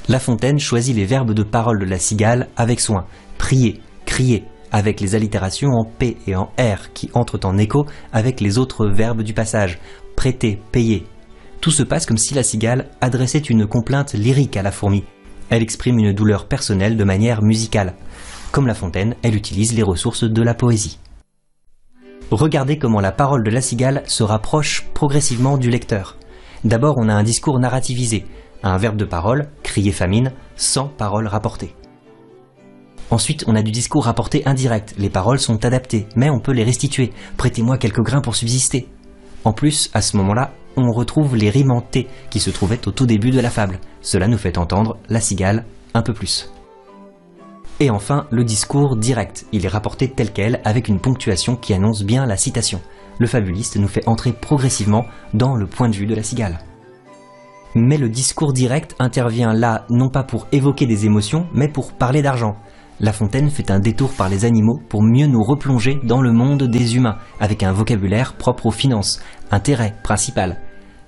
La 0.07 0.19
Fontaine 0.19 0.59
choisit 0.59 0.95
les 0.95 1.05
verbes 1.05 1.33
de 1.33 1.43
parole 1.43 1.79
de 1.79 1.85
la 1.85 1.97
cigale 1.97 2.49
avec 2.57 2.79
soin. 2.79 3.05
Prier, 3.37 3.81
crier, 4.05 4.43
avec 4.71 4.99
les 4.99 5.15
allitérations 5.15 5.71
en 5.71 5.85
P 5.85 6.17
et 6.27 6.35
en 6.35 6.51
R 6.59 6.91
qui 6.93 7.09
entrent 7.13 7.45
en 7.45 7.57
écho 7.57 7.85
avec 8.11 8.41
les 8.41 8.57
autres 8.57 8.87
verbes 8.87 9.21
du 9.21 9.33
passage. 9.33 9.79
Prêter, 10.15 10.59
payer. 10.71 11.05
Tout 11.61 11.71
se 11.71 11.83
passe 11.83 12.05
comme 12.05 12.17
si 12.17 12.33
la 12.33 12.43
cigale 12.43 12.89
adressait 12.99 13.39
une 13.39 13.65
complainte 13.65 14.13
lyrique 14.13 14.57
à 14.57 14.63
la 14.63 14.71
fourmi. 14.71 15.05
Elle 15.49 15.61
exprime 15.61 15.99
une 15.99 16.13
douleur 16.13 16.47
personnelle 16.47 16.97
de 16.97 17.03
manière 17.03 17.41
musicale. 17.41 17.93
Comme 18.53 18.67
La 18.67 18.75
Fontaine, 18.75 19.15
elle 19.23 19.35
utilise 19.35 19.73
les 19.73 19.81
ressources 19.81 20.25
de 20.25 20.41
la 20.43 20.53
poésie. 20.53 20.99
Regardez 22.29 22.77
comment 22.77 22.99
la 22.99 23.11
parole 23.11 23.43
de 23.43 23.49
la 23.49 23.61
cigale 23.61 24.03
se 24.05 24.21
rapproche 24.21 24.85
progressivement 24.93 25.57
du 25.57 25.71
lecteur. 25.71 26.17
D'abord, 26.63 26.99
on 26.99 27.09
a 27.09 27.15
un 27.15 27.23
discours 27.23 27.57
narrativisé, 27.57 28.27
un 28.61 28.77
verbe 28.77 28.95
de 28.95 29.05
parole, 29.05 29.49
crier 29.63 29.91
famine, 29.91 30.33
sans 30.55 30.87
parole 30.87 31.25
rapportée. 31.25 31.73
Ensuite, 33.09 33.43
on 33.47 33.55
a 33.55 33.63
du 33.63 33.71
discours 33.71 34.05
rapporté 34.05 34.45
indirect, 34.45 34.93
les 34.99 35.09
paroles 35.09 35.39
sont 35.39 35.65
adaptées, 35.65 36.05
mais 36.15 36.29
on 36.29 36.39
peut 36.39 36.53
les 36.53 36.63
restituer. 36.63 37.11
Prêtez-moi 37.37 37.79
quelques 37.79 38.03
grains 38.03 38.21
pour 38.21 38.35
subsister. 38.35 38.87
En 39.45 39.53
plus, 39.53 39.89
à 39.95 40.01
ce 40.03 40.15
moment-là, 40.17 40.53
on 40.77 40.91
retrouve 40.91 41.35
les 41.35 41.49
rimes 41.49 41.81
T 41.89 42.07
qui 42.29 42.39
se 42.39 42.51
trouvaient 42.51 42.87
au 42.87 42.91
tout 42.91 43.07
début 43.07 43.31
de 43.31 43.39
la 43.39 43.49
fable. 43.49 43.79
Cela 44.03 44.27
nous 44.27 44.37
fait 44.37 44.59
entendre 44.59 44.99
la 45.09 45.21
cigale 45.21 45.65
un 45.95 46.03
peu 46.03 46.13
plus. 46.13 46.52
Et 47.79 47.89
enfin, 47.89 48.27
le 48.31 48.43
discours 48.43 48.95
direct. 48.95 49.45
Il 49.51 49.65
est 49.65 49.69
rapporté 49.69 50.07
tel 50.09 50.31
quel 50.31 50.61
avec 50.63 50.87
une 50.87 50.99
ponctuation 50.99 51.55
qui 51.55 51.73
annonce 51.73 52.03
bien 52.03 52.25
la 52.25 52.37
citation. 52.37 52.81
Le 53.19 53.27
fabuliste 53.27 53.77
nous 53.77 53.87
fait 53.87 54.07
entrer 54.07 54.31
progressivement 54.31 55.05
dans 55.33 55.55
le 55.55 55.67
point 55.67 55.89
de 55.89 55.95
vue 55.95 56.05
de 56.05 56.15
la 56.15 56.23
cigale. 56.23 56.59
Mais 57.75 57.97
le 57.97 58.09
discours 58.09 58.53
direct 58.53 58.95
intervient 58.99 59.53
là 59.53 59.85
non 59.89 60.09
pas 60.09 60.23
pour 60.23 60.47
évoquer 60.51 60.85
des 60.85 61.05
émotions, 61.05 61.47
mais 61.53 61.67
pour 61.67 61.93
parler 61.93 62.21
d'argent. 62.21 62.55
La 62.99 63.11
Fontaine 63.11 63.49
fait 63.49 63.71
un 63.71 63.79
détour 63.79 64.11
par 64.11 64.29
les 64.29 64.45
animaux 64.45 64.79
pour 64.87 65.01
mieux 65.01 65.25
nous 65.25 65.43
replonger 65.43 65.99
dans 66.03 66.21
le 66.21 66.31
monde 66.31 66.63
des 66.63 66.95
humains, 66.95 67.17
avec 67.39 67.63
un 67.63 67.71
vocabulaire 67.71 68.33
propre 68.33 68.67
aux 68.67 68.71
finances, 68.71 69.21
intérêt 69.49 69.95
principal. 70.03 70.59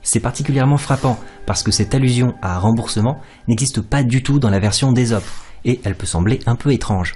C'est 0.02 0.20
particulièrement 0.20 0.78
frappant 0.78 1.20
parce 1.46 1.62
que 1.62 1.72
cette 1.72 1.94
allusion 1.94 2.34
à 2.42 2.58
remboursement 2.58 3.20
n'existe 3.48 3.82
pas 3.82 4.04
du 4.04 4.24
tout 4.24 4.40
dans 4.40 4.50
la 4.50 4.60
version 4.60 4.92
d'Ésope, 4.92 5.24
et 5.66 5.82
elle 5.84 5.96
peut 5.96 6.06
sembler 6.06 6.40
un 6.46 6.56
peu 6.56 6.72
étrange. 6.72 7.16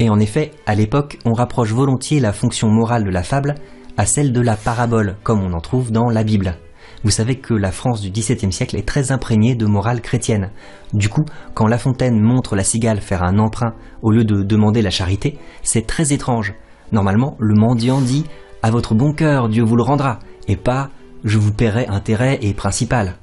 Et 0.00 0.10
en 0.10 0.18
effet, 0.18 0.52
à 0.66 0.74
l'époque, 0.74 1.18
on 1.24 1.32
rapproche 1.32 1.72
volontiers 1.72 2.20
la 2.20 2.32
fonction 2.32 2.68
morale 2.68 3.04
de 3.04 3.10
la 3.10 3.22
fable 3.22 3.54
à 3.96 4.06
celle 4.06 4.32
de 4.32 4.40
la 4.40 4.56
parabole, 4.56 5.16
comme 5.24 5.42
on 5.42 5.52
en 5.52 5.60
trouve 5.60 5.90
dans 5.90 6.08
la 6.08 6.22
Bible. 6.22 6.56
Vous 7.04 7.10
savez 7.10 7.36
que 7.36 7.54
la 7.54 7.72
France 7.72 8.00
du 8.00 8.10
XVIIe 8.10 8.52
siècle 8.52 8.76
est 8.76 8.86
très 8.86 9.12
imprégnée 9.12 9.54
de 9.54 9.66
morale 9.66 10.00
chrétienne. 10.00 10.50
Du 10.92 11.08
coup, 11.08 11.24
quand 11.54 11.66
La 11.66 11.78
Fontaine 11.78 12.20
montre 12.20 12.56
la 12.56 12.64
cigale 12.64 13.00
faire 13.00 13.22
un 13.22 13.38
emprunt 13.38 13.74
au 14.02 14.10
lieu 14.10 14.24
de 14.24 14.42
demander 14.42 14.82
la 14.82 14.90
charité, 14.90 15.38
c'est 15.62 15.86
très 15.86 16.12
étrange. 16.12 16.54
Normalement, 16.90 17.36
le 17.38 17.54
mendiant 17.54 18.00
dit 18.00 18.24
À 18.62 18.70
votre 18.70 18.94
bon 18.94 19.12
cœur, 19.12 19.48
Dieu 19.48 19.62
vous 19.62 19.76
le 19.76 19.82
rendra, 19.82 20.18
et 20.48 20.56
pas 20.56 20.90
Je 21.24 21.38
vous 21.38 21.52
paierai 21.52 21.86
intérêt 21.86 22.38
et 22.42 22.54
principal. 22.54 23.16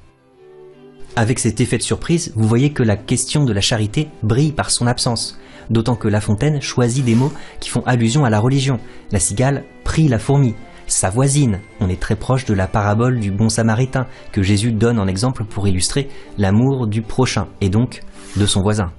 Avec 1.17 1.39
cet 1.39 1.61
effet 1.61 1.77
de 1.77 1.83
surprise, 1.83 2.33
vous 2.35 2.47
voyez 2.47 2.71
que 2.73 2.83
la 2.83 2.97
question 2.97 3.45
de 3.45 3.53
la 3.53 3.61
charité 3.61 4.09
brille 4.21 4.51
par 4.51 4.69
son 4.69 4.85
absence, 4.85 5.39
d'autant 5.69 5.95
que 5.95 6.09
La 6.09 6.19
Fontaine 6.19 6.61
choisit 6.61 7.05
des 7.05 7.15
mots 7.15 7.31
qui 7.61 7.69
font 7.69 7.83
allusion 7.85 8.25
à 8.25 8.29
la 8.29 8.39
religion. 8.39 8.79
La 9.11 9.19
cigale 9.19 9.63
prie 9.85 10.09
la 10.09 10.19
fourmi, 10.19 10.55
sa 10.87 11.09
voisine. 11.09 11.61
On 11.79 11.87
est 11.87 12.01
très 12.01 12.17
proche 12.17 12.43
de 12.43 12.53
la 12.53 12.67
parabole 12.67 13.21
du 13.21 13.31
bon 13.31 13.47
samaritain 13.47 14.07
que 14.33 14.43
Jésus 14.43 14.73
donne 14.73 14.99
en 14.99 15.07
exemple 15.07 15.45
pour 15.45 15.69
illustrer 15.69 16.09
l'amour 16.37 16.85
du 16.85 17.01
prochain 17.01 17.47
et 17.61 17.69
donc 17.69 18.01
de 18.35 18.45
son 18.45 18.61
voisin. 18.61 18.91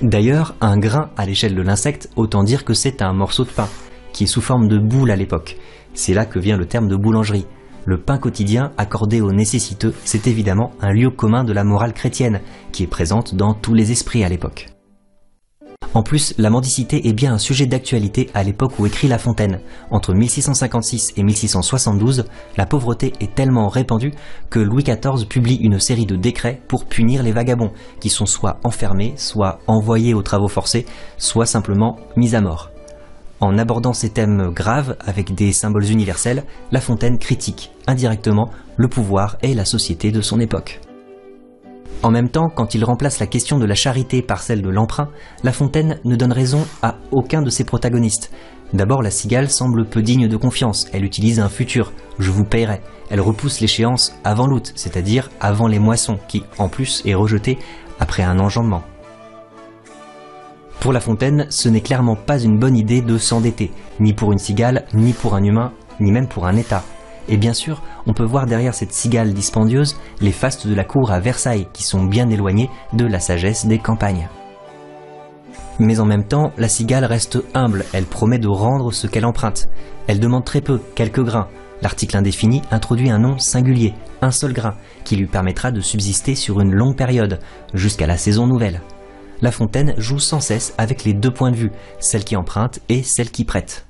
D'ailleurs, 0.00 0.54
un 0.60 0.76
grain 0.76 1.10
à 1.16 1.26
l'échelle 1.26 1.56
de 1.56 1.62
l'insecte, 1.62 2.08
autant 2.14 2.44
dire 2.44 2.64
que 2.64 2.74
c'est 2.74 3.02
un 3.02 3.12
morceau 3.12 3.44
de 3.44 3.50
pain, 3.50 3.68
qui 4.12 4.24
est 4.24 4.28
sous 4.28 4.40
forme 4.40 4.68
de 4.68 4.78
boule 4.78 5.10
à 5.10 5.16
l'époque. 5.16 5.56
C'est 5.92 6.14
là 6.14 6.24
que 6.24 6.38
vient 6.38 6.56
le 6.56 6.66
terme 6.66 6.88
de 6.88 6.96
boulangerie. 6.96 7.46
Le 7.86 7.98
pain 7.98 8.18
quotidien 8.18 8.72
accordé 8.78 9.20
aux 9.20 9.32
nécessiteux, 9.32 9.94
c'est 10.04 10.26
évidemment 10.26 10.72
un 10.80 10.92
lieu 10.92 11.10
commun 11.10 11.44
de 11.44 11.52
la 11.52 11.64
morale 11.64 11.92
chrétienne, 11.92 12.40
qui 12.72 12.82
est 12.82 12.88
présente 12.88 13.34
dans 13.34 13.52
tous 13.52 13.74
les 13.74 13.92
esprits 13.92 14.24
à 14.24 14.28
l'époque. 14.28 14.68
En 15.94 16.02
plus, 16.02 16.34
la 16.38 16.50
mendicité 16.50 17.06
est 17.08 17.12
bien 17.12 17.34
un 17.34 17.38
sujet 17.38 17.66
d'actualité 17.66 18.28
à 18.34 18.42
l'époque 18.42 18.80
où 18.80 18.86
écrit 18.86 19.06
La 19.06 19.18
Fontaine. 19.18 19.60
Entre 19.92 20.12
1656 20.12 21.12
et 21.16 21.22
1672, 21.22 22.24
la 22.56 22.66
pauvreté 22.66 23.12
est 23.20 23.34
tellement 23.36 23.68
répandue 23.68 24.12
que 24.50 24.58
Louis 24.58 24.82
XIV 24.82 25.26
publie 25.28 25.54
une 25.54 25.78
série 25.78 26.06
de 26.06 26.16
décrets 26.16 26.60
pour 26.66 26.86
punir 26.86 27.22
les 27.22 27.30
vagabonds, 27.30 27.70
qui 28.00 28.08
sont 28.08 28.26
soit 28.26 28.58
enfermés, 28.64 29.14
soit 29.16 29.60
envoyés 29.68 30.14
aux 30.14 30.22
travaux 30.22 30.48
forcés, 30.48 30.84
soit 31.16 31.46
simplement 31.46 31.96
mis 32.16 32.34
à 32.34 32.40
mort. 32.40 32.73
En 33.40 33.58
abordant 33.58 33.92
ces 33.92 34.10
thèmes 34.10 34.50
graves 34.54 34.96
avec 35.00 35.34
des 35.34 35.52
symboles 35.52 35.90
universels, 35.90 36.44
La 36.72 36.80
Fontaine 36.80 37.18
critique 37.18 37.72
indirectement 37.86 38.50
le 38.76 38.88
pouvoir 38.88 39.36
et 39.42 39.54
la 39.54 39.64
société 39.64 40.12
de 40.12 40.20
son 40.20 40.40
époque. 40.40 40.80
En 42.02 42.10
même 42.10 42.28
temps, 42.28 42.50
quand 42.54 42.74
il 42.74 42.84
remplace 42.84 43.18
la 43.18 43.26
question 43.26 43.58
de 43.58 43.64
la 43.64 43.74
charité 43.74 44.20
par 44.20 44.42
celle 44.42 44.62
de 44.62 44.68
l'emprunt, 44.68 45.08
La 45.42 45.52
Fontaine 45.52 46.00
ne 46.04 46.16
donne 46.16 46.32
raison 46.32 46.66
à 46.82 46.96
aucun 47.12 47.42
de 47.42 47.50
ses 47.50 47.64
protagonistes. 47.64 48.30
D'abord, 48.72 49.02
la 49.02 49.10
cigale 49.10 49.48
semble 49.48 49.86
peu 49.86 50.02
digne 50.02 50.28
de 50.28 50.36
confiance. 50.36 50.86
Elle 50.92 51.04
utilise 51.04 51.40
un 51.40 51.48
futur, 51.48 51.92
je 52.18 52.30
vous 52.30 52.44
paierai. 52.44 52.82
Elle 53.08 53.20
repousse 53.20 53.60
l'échéance 53.60 54.14
avant 54.24 54.46
l'août, 54.46 54.72
c'est-à-dire 54.74 55.30
avant 55.40 55.66
les 55.66 55.78
moissons, 55.78 56.18
qui, 56.28 56.42
en 56.58 56.68
plus, 56.68 57.02
est 57.06 57.14
rejetée 57.14 57.58
après 58.00 58.22
un 58.22 58.38
enjambement. 58.38 58.82
Pour 60.80 60.92
La 60.92 61.00
Fontaine, 61.00 61.46
ce 61.50 61.68
n'est 61.68 61.80
clairement 61.80 62.16
pas 62.16 62.38
une 62.38 62.58
bonne 62.58 62.76
idée 62.76 63.00
de 63.00 63.16
s'endetter, 63.16 63.70
ni 64.00 64.12
pour 64.12 64.32
une 64.32 64.38
cigale, 64.38 64.84
ni 64.92 65.12
pour 65.12 65.34
un 65.34 65.42
humain, 65.42 65.72
ni 66.00 66.12
même 66.12 66.28
pour 66.28 66.46
un 66.46 66.56
État. 66.56 66.82
Et 67.28 67.36
bien 67.36 67.54
sûr, 67.54 67.82
on 68.06 68.12
peut 68.12 68.24
voir 68.24 68.46
derrière 68.46 68.74
cette 68.74 68.92
cigale 68.92 69.32
dispendieuse 69.32 69.96
les 70.20 70.32
fastes 70.32 70.66
de 70.66 70.74
la 70.74 70.84
cour 70.84 71.10
à 71.10 71.20
Versailles 71.20 71.68
qui 71.72 71.82
sont 71.82 72.04
bien 72.04 72.28
éloignés 72.28 72.68
de 72.92 73.06
la 73.06 73.20
sagesse 73.20 73.66
des 73.66 73.78
campagnes. 73.78 74.28
Mais 75.78 76.00
en 76.00 76.04
même 76.04 76.24
temps, 76.24 76.52
la 76.56 76.68
cigale 76.68 77.04
reste 77.04 77.38
humble, 77.54 77.84
elle 77.92 78.04
promet 78.04 78.38
de 78.38 78.48
rendre 78.48 78.92
ce 78.92 79.06
qu'elle 79.06 79.24
emprunte. 79.24 79.68
Elle 80.06 80.20
demande 80.20 80.44
très 80.44 80.60
peu, 80.60 80.80
quelques 80.94 81.24
grains. 81.24 81.48
L'article 81.82 82.16
indéfini 82.16 82.62
introduit 82.70 83.10
un 83.10 83.18
nom 83.18 83.38
singulier, 83.38 83.94
un 84.22 84.30
seul 84.30 84.52
grain, 84.52 84.74
qui 85.04 85.16
lui 85.16 85.26
permettra 85.26 85.72
de 85.72 85.80
subsister 85.80 86.34
sur 86.34 86.60
une 86.60 86.72
longue 86.72 86.96
période, 86.96 87.40
jusqu'à 87.72 88.06
la 88.06 88.16
saison 88.16 88.46
nouvelle. 88.46 88.80
La 89.42 89.50
Fontaine 89.50 89.94
joue 89.98 90.18
sans 90.18 90.40
cesse 90.40 90.74
avec 90.78 91.04
les 91.04 91.12
deux 91.12 91.32
points 91.32 91.50
de 91.50 91.56
vue, 91.56 91.72
celle 91.98 92.24
qui 92.24 92.36
emprunte 92.36 92.80
et 92.88 93.02
celle 93.02 93.30
qui 93.30 93.44
prête. 93.44 93.86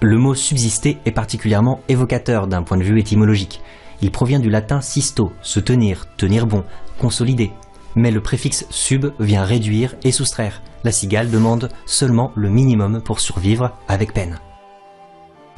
Le 0.00 0.16
mot 0.16 0.34
subsister 0.34 0.98
est 1.06 1.12
particulièrement 1.12 1.80
évocateur 1.88 2.46
d'un 2.46 2.62
point 2.62 2.76
de 2.76 2.84
vue 2.84 3.00
étymologique. 3.00 3.60
Il 4.00 4.12
provient 4.12 4.38
du 4.38 4.48
latin 4.48 4.80
sisto, 4.80 5.32
se 5.42 5.58
tenir, 5.58 6.06
tenir 6.16 6.46
bon, 6.46 6.62
consolider. 7.00 7.50
Mais 7.96 8.12
le 8.12 8.20
préfixe 8.20 8.64
sub 8.70 9.06
vient 9.18 9.42
réduire 9.42 9.96
et 10.04 10.12
soustraire. 10.12 10.62
La 10.84 10.92
cigale 10.92 11.30
demande 11.30 11.70
seulement 11.84 12.30
le 12.36 12.48
minimum 12.48 13.02
pour 13.02 13.18
survivre 13.18 13.72
avec 13.88 14.14
peine. 14.14 14.38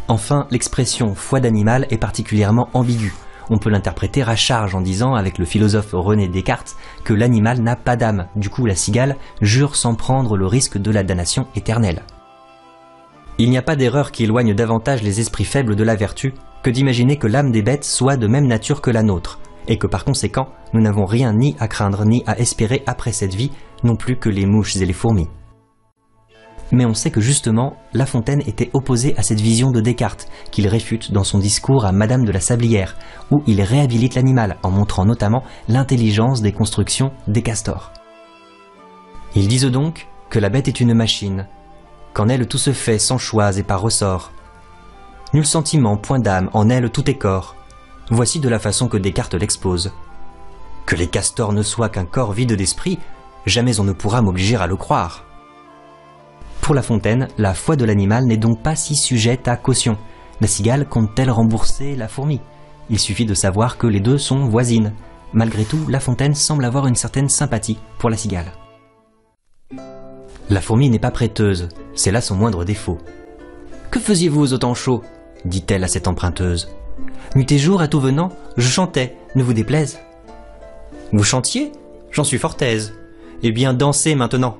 Enfin, 0.08 0.46
l'expression 0.50 1.14
foi 1.14 1.40
d'animal 1.40 1.86
est 1.90 1.98
particulièrement 1.98 2.70
ambiguë. 2.72 3.12
On 3.50 3.58
peut 3.58 3.68
l'interpréter 3.68 4.22
à 4.22 4.36
charge 4.36 4.76
en 4.76 4.80
disant, 4.80 5.14
avec 5.14 5.36
le 5.36 5.44
philosophe 5.44 5.90
René 5.92 6.28
Descartes, 6.28 6.76
que 7.04 7.12
l'animal 7.12 7.60
n'a 7.60 7.74
pas 7.74 7.96
d'âme. 7.96 8.28
Du 8.36 8.48
coup, 8.48 8.64
la 8.64 8.76
cigale 8.76 9.16
jure 9.42 9.74
sans 9.74 9.96
prendre 9.96 10.36
le 10.36 10.46
risque 10.46 10.78
de 10.78 10.90
la 10.92 11.02
damnation 11.02 11.48
éternelle. 11.56 12.02
Il 13.38 13.50
n'y 13.50 13.58
a 13.58 13.62
pas 13.62 13.74
d'erreur 13.74 14.12
qui 14.12 14.24
éloigne 14.24 14.54
davantage 14.54 15.02
les 15.02 15.18
esprits 15.18 15.44
faibles 15.44 15.74
de 15.74 15.82
la 15.82 15.96
vertu 15.96 16.32
que 16.62 16.70
d'imaginer 16.70 17.16
que 17.16 17.26
l'âme 17.26 17.50
des 17.50 17.62
bêtes 17.62 17.84
soit 17.84 18.16
de 18.16 18.26
même 18.26 18.46
nature 18.46 18.82
que 18.82 18.90
la 18.90 19.02
nôtre, 19.02 19.40
et 19.66 19.78
que 19.78 19.86
par 19.86 20.04
conséquent 20.04 20.50
nous 20.74 20.80
n'avons 20.80 21.06
rien 21.06 21.32
ni 21.32 21.56
à 21.58 21.66
craindre 21.66 22.04
ni 22.04 22.22
à 22.26 22.38
espérer 22.38 22.82
après 22.86 23.12
cette 23.12 23.34
vie, 23.34 23.50
non 23.82 23.96
plus 23.96 24.16
que 24.16 24.28
les 24.28 24.46
mouches 24.46 24.76
et 24.76 24.84
les 24.84 24.92
fourmis. 24.92 25.28
Mais 26.72 26.84
on 26.84 26.94
sait 26.94 27.10
que 27.10 27.20
justement, 27.20 27.76
La 27.92 28.06
Fontaine 28.06 28.42
était 28.46 28.70
opposé 28.72 29.16
à 29.16 29.22
cette 29.22 29.40
vision 29.40 29.70
de 29.70 29.80
Descartes, 29.80 30.28
qu'il 30.50 30.68
réfute 30.68 31.12
dans 31.12 31.24
son 31.24 31.38
discours 31.38 31.84
à 31.84 31.92
Madame 31.92 32.24
de 32.24 32.32
la 32.32 32.40
Sablière, 32.40 32.96
où 33.30 33.42
il 33.46 33.60
réhabilite 33.60 34.14
l'animal 34.14 34.56
en 34.62 34.70
montrant 34.70 35.04
notamment 35.04 35.42
l'intelligence 35.68 36.42
des 36.42 36.52
constructions 36.52 37.12
des 37.26 37.42
castors. 37.42 37.92
Ils 39.34 39.48
disent 39.48 39.64
donc 39.64 40.06
que 40.28 40.38
la 40.38 40.48
bête 40.48 40.68
est 40.68 40.80
une 40.80 40.94
machine, 40.94 41.46
qu'en 42.14 42.28
elle 42.28 42.46
tout 42.46 42.58
se 42.58 42.72
fait 42.72 42.98
sans 42.98 43.18
choix 43.18 43.56
et 43.56 43.62
par 43.64 43.80
ressort. 43.80 44.32
Nul 45.34 45.46
sentiment, 45.46 45.96
point 45.96 46.18
d'âme, 46.18 46.50
en 46.52 46.68
elle 46.68 46.90
tout 46.90 47.08
est 47.10 47.14
corps. 47.14 47.56
Voici 48.10 48.40
de 48.40 48.48
la 48.48 48.58
façon 48.58 48.88
que 48.88 48.96
Descartes 48.96 49.34
l'expose. 49.34 49.92
Que 50.86 50.96
les 50.96 51.06
castors 51.06 51.52
ne 51.52 51.62
soient 51.62 51.88
qu'un 51.88 52.04
corps 52.04 52.32
vide 52.32 52.54
d'esprit, 52.54 52.98
jamais 53.46 53.78
on 53.78 53.84
ne 53.84 53.92
pourra 53.92 54.22
m'obliger 54.22 54.56
à 54.56 54.66
le 54.66 54.76
croire. 54.76 55.24
Pour 56.70 56.76
La 56.76 56.82
Fontaine, 56.82 57.26
la 57.36 57.52
foi 57.52 57.74
de 57.74 57.84
l'animal 57.84 58.26
n'est 58.26 58.36
donc 58.36 58.62
pas 58.62 58.76
si 58.76 58.94
sujette 58.94 59.48
à 59.48 59.56
caution. 59.56 59.98
La 60.40 60.46
cigale 60.46 60.88
compte-t-elle 60.88 61.32
rembourser 61.32 61.96
la 61.96 62.06
fourmi? 62.06 62.40
Il 62.90 63.00
suffit 63.00 63.26
de 63.26 63.34
savoir 63.34 63.76
que 63.76 63.88
les 63.88 63.98
deux 63.98 64.18
sont 64.18 64.44
voisines. 64.44 64.92
Malgré 65.32 65.64
tout, 65.64 65.88
La 65.88 65.98
Fontaine 65.98 66.36
semble 66.36 66.64
avoir 66.64 66.86
une 66.86 66.94
certaine 66.94 67.28
sympathie 67.28 67.80
pour 67.98 68.08
la 68.08 68.16
cigale. 68.16 68.52
La 70.48 70.60
fourmi 70.60 70.88
n'est 70.88 71.00
pas 71.00 71.10
prêteuse, 71.10 71.70
c'est 71.96 72.12
là 72.12 72.20
son 72.20 72.36
moindre 72.36 72.64
défaut. 72.64 72.98
Que 73.90 73.98
faisiez-vous 73.98 74.52
au 74.52 74.58
temps 74.58 74.74
chaud? 74.74 75.02
dit-elle 75.44 75.82
à 75.82 75.88
cette 75.88 76.06
emprunteuse. 76.06 76.70
Nuit 77.34 77.50
et 77.50 77.58
jour, 77.58 77.80
à 77.80 77.88
tout 77.88 77.98
venant, 77.98 78.28
je 78.56 78.68
chantais, 78.68 79.16
ne 79.34 79.42
vous 79.42 79.54
déplaise. 79.54 79.98
Vous 81.12 81.24
chantiez? 81.24 81.72
J'en 82.12 82.22
suis 82.22 82.38
fort 82.38 82.56
aise. 82.60 82.94
Eh 83.42 83.50
bien, 83.50 83.74
dansez 83.74 84.14
maintenant. 84.14 84.56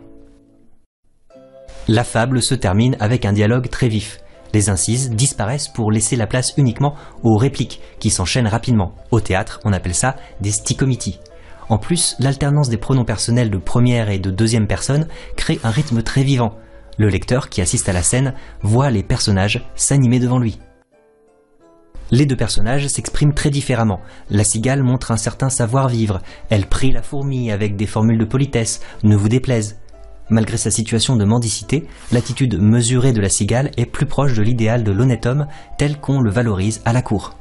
La 1.93 2.05
fable 2.05 2.41
se 2.41 2.55
termine 2.55 2.97
avec 3.01 3.25
un 3.25 3.33
dialogue 3.33 3.69
très 3.69 3.89
vif. 3.89 4.21
Les 4.55 4.71
incises 4.71 5.11
disparaissent 5.11 5.67
pour 5.67 5.91
laisser 5.91 6.15
la 6.15 6.29
place 6.29 6.55
uniquement 6.57 6.95
aux 7.25 7.37
répliques 7.37 7.81
qui 7.99 8.11
s'enchaînent 8.11 8.47
rapidement. 8.47 8.95
Au 9.11 9.19
théâtre, 9.19 9.59
on 9.65 9.73
appelle 9.73 9.97
ça 9.97 10.15
des 10.41 10.53
sticomitis. 10.53 11.19
En 11.69 11.79
plus, 11.79 12.15
l'alternance 12.21 12.69
des 12.69 12.77
pronoms 12.77 13.05
personnels 13.05 13.51
de 13.51 13.59
première 13.59 14.09
et 14.09 14.21
de 14.21 14.31
deuxième 14.31 14.69
personne 14.69 15.09
crée 15.35 15.59
un 15.65 15.71
rythme 15.71 16.05
très 16.05 16.23
vivant. 16.23 16.55
Le 16.97 17.09
lecteur 17.09 17.49
qui 17.49 17.61
assiste 17.61 17.89
à 17.89 17.93
la 17.93 18.05
scène 18.05 18.35
voit 18.63 18.91
les 18.91 19.03
personnages 19.03 19.69
s'animer 19.75 20.21
devant 20.21 20.39
lui. 20.39 20.61
Les 22.13 22.25
deux 22.25 22.37
personnages 22.37 22.87
s'expriment 22.87 23.35
très 23.35 23.51
différemment. 23.51 23.99
La 24.31 24.45
cigale 24.45 24.85
montre 24.85 25.11
un 25.11 25.17
certain 25.17 25.51
savoir-vivre. 25.51 26.21
Elle 26.51 26.67
prie 26.67 26.93
la 26.93 27.03
fourmi 27.03 27.51
avec 27.51 27.75
des 27.75 27.87
formules 27.87 28.21
de 28.21 28.25
politesse, 28.25 28.81
ne 29.03 29.17
vous 29.17 29.29
déplaise. 29.29 29.81
Malgré 30.31 30.57
sa 30.57 30.71
situation 30.71 31.17
de 31.17 31.25
mendicité, 31.25 31.87
l'attitude 32.13 32.61
mesurée 32.61 33.13
de 33.13 33.21
la 33.21 33.29
cigale 33.29 33.73
est 33.77 33.87
plus 33.87 34.07
proche 34.07 34.35
de 34.35 34.43
l'idéal 34.43 34.85
de 34.85 34.93
l'honnête 34.93 35.27
homme 35.27 35.47
tel 35.77 35.99
qu'on 35.99 36.21
le 36.21 36.31
valorise 36.31 36.81
à 36.85 36.93
la 36.93 37.03
cour. 37.03 37.35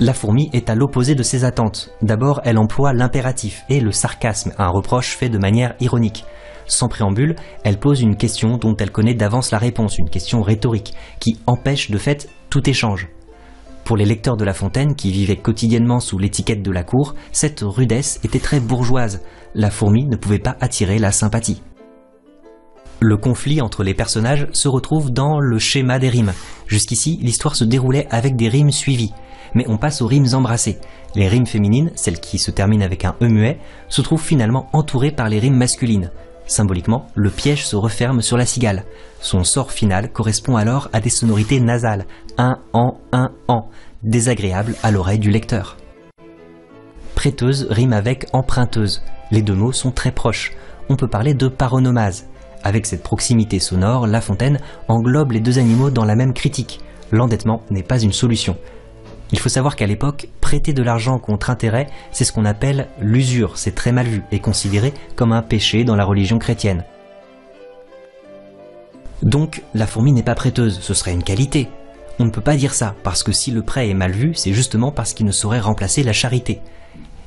La 0.00 0.12
fourmi 0.12 0.50
est 0.52 0.68
à 0.68 0.74
l'opposé 0.74 1.14
de 1.14 1.22
ses 1.22 1.44
attentes. 1.44 1.90
D'abord, 2.02 2.40
elle 2.44 2.58
emploie 2.58 2.92
l'impératif 2.92 3.62
et 3.68 3.78
le 3.78 3.92
sarcasme, 3.92 4.52
un 4.58 4.68
reproche 4.68 5.16
fait 5.16 5.28
de 5.28 5.38
manière 5.38 5.76
ironique. 5.78 6.24
Sans 6.66 6.88
préambule, 6.88 7.36
elle 7.62 7.78
pose 7.78 8.00
une 8.00 8.16
question 8.16 8.56
dont 8.56 8.74
elle 8.76 8.90
connaît 8.90 9.14
d'avance 9.14 9.52
la 9.52 9.58
réponse, 9.58 9.98
une 9.98 10.10
question 10.10 10.42
rhétorique, 10.42 10.94
qui 11.20 11.38
empêche 11.46 11.92
de 11.92 11.98
fait 11.98 12.28
tout 12.50 12.68
échange. 12.68 13.08
Pour 13.84 13.96
les 13.96 14.04
lecteurs 14.04 14.36
de 14.36 14.44
La 14.44 14.54
Fontaine, 14.54 14.94
qui 14.94 15.10
vivaient 15.10 15.36
quotidiennement 15.36 16.00
sous 16.00 16.18
l'étiquette 16.18 16.62
de 16.62 16.70
la 16.70 16.84
cour, 16.84 17.14
cette 17.32 17.60
rudesse 17.62 18.18
était 18.24 18.38
très 18.38 18.60
bourgeoise. 18.60 19.22
La 19.54 19.70
fourmi 19.70 20.06
ne 20.06 20.16
pouvait 20.16 20.38
pas 20.38 20.56
attirer 20.60 20.98
la 20.98 21.12
sympathie. 21.12 21.62
Le 23.00 23.16
conflit 23.16 23.60
entre 23.60 23.84
les 23.84 23.94
personnages 23.94 24.46
se 24.52 24.68
retrouve 24.68 25.10
dans 25.10 25.38
le 25.38 25.58
schéma 25.58 25.98
des 25.98 26.08
rimes. 26.08 26.32
Jusqu'ici, 26.66 27.18
l'histoire 27.20 27.56
se 27.56 27.64
déroulait 27.64 28.06
avec 28.10 28.36
des 28.36 28.48
rimes 28.48 28.70
suivies 28.70 29.12
mais 29.54 29.64
on 29.68 29.78
passe 29.78 30.02
aux 30.02 30.06
rimes 30.06 30.34
embrassées. 30.34 30.78
Les 31.14 31.28
rimes 31.28 31.46
féminines, 31.46 31.90
celles 31.94 32.20
qui 32.20 32.38
se 32.38 32.50
terminent 32.50 32.84
avec 32.84 33.04
un 33.04 33.14
E 33.22 33.28
muet, 33.28 33.58
se 33.88 34.02
trouvent 34.02 34.22
finalement 34.22 34.68
entourées 34.72 35.12
par 35.12 35.28
les 35.28 35.38
rimes 35.38 35.56
masculines. 35.56 36.10
Symboliquement, 36.46 37.06
le 37.14 37.30
piège 37.30 37.66
se 37.66 37.76
referme 37.76 38.20
sur 38.20 38.36
la 38.36 38.46
cigale. 38.46 38.84
Son 39.20 39.44
sort 39.44 39.72
final 39.72 40.12
correspond 40.12 40.56
alors 40.56 40.88
à 40.92 41.00
des 41.00 41.10
sonorités 41.10 41.60
nasales, 41.60 42.06
un 42.36 42.58
en, 42.72 42.98
un 43.12 43.30
en, 43.48 43.68
désagréables 44.02 44.74
à 44.82 44.90
l'oreille 44.90 45.18
du 45.18 45.30
lecteur. 45.30 45.76
Prêteuse 47.14 47.66
rime 47.70 47.94
avec 47.94 48.26
emprunteuse. 48.32 49.02
Les 49.30 49.40
deux 49.40 49.54
mots 49.54 49.72
sont 49.72 49.90
très 49.90 50.12
proches. 50.12 50.52
On 50.90 50.96
peut 50.96 51.08
parler 51.08 51.32
de 51.32 51.48
paronomase. 51.48 52.26
Avec 52.62 52.84
cette 52.86 53.02
proximité 53.02 53.58
sonore, 53.58 54.06
La 54.06 54.20
Fontaine 54.20 54.58
englobe 54.88 55.32
les 55.32 55.40
deux 55.40 55.58
animaux 55.58 55.90
dans 55.90 56.04
la 56.04 56.16
même 56.16 56.34
critique. 56.34 56.80
L'endettement 57.10 57.62
n'est 57.70 57.82
pas 57.82 58.00
une 58.00 58.12
solution. 58.12 58.56
Il 59.32 59.38
faut 59.38 59.48
savoir 59.48 59.76
qu'à 59.76 59.86
l'époque, 59.86 60.28
prêter 60.40 60.72
de 60.72 60.82
l'argent 60.82 61.18
contre 61.18 61.50
intérêt, 61.50 61.88
c'est 62.12 62.24
ce 62.24 62.32
qu'on 62.32 62.44
appelle 62.44 62.88
l'usure, 63.00 63.58
c'est 63.58 63.74
très 63.74 63.92
mal 63.92 64.06
vu 64.06 64.22
et 64.30 64.38
considéré 64.38 64.92
comme 65.16 65.32
un 65.32 65.42
péché 65.42 65.84
dans 65.84 65.96
la 65.96 66.04
religion 66.04 66.38
chrétienne. 66.38 66.84
Donc, 69.22 69.62
la 69.74 69.86
fourmi 69.86 70.12
n'est 70.12 70.22
pas 70.22 70.34
prêteuse, 70.34 70.80
ce 70.80 70.94
serait 70.94 71.12
une 71.12 71.24
qualité. 71.24 71.68
On 72.18 72.26
ne 72.26 72.30
peut 72.30 72.42
pas 72.42 72.56
dire 72.56 72.74
ça, 72.74 72.94
parce 73.02 73.22
que 73.22 73.32
si 73.32 73.50
le 73.50 73.62
prêt 73.62 73.88
est 73.88 73.94
mal 73.94 74.12
vu, 74.12 74.34
c'est 74.34 74.52
justement 74.52 74.92
parce 74.92 75.14
qu'il 75.14 75.26
ne 75.26 75.32
saurait 75.32 75.60
remplacer 75.60 76.02
la 76.02 76.12
charité. 76.12 76.60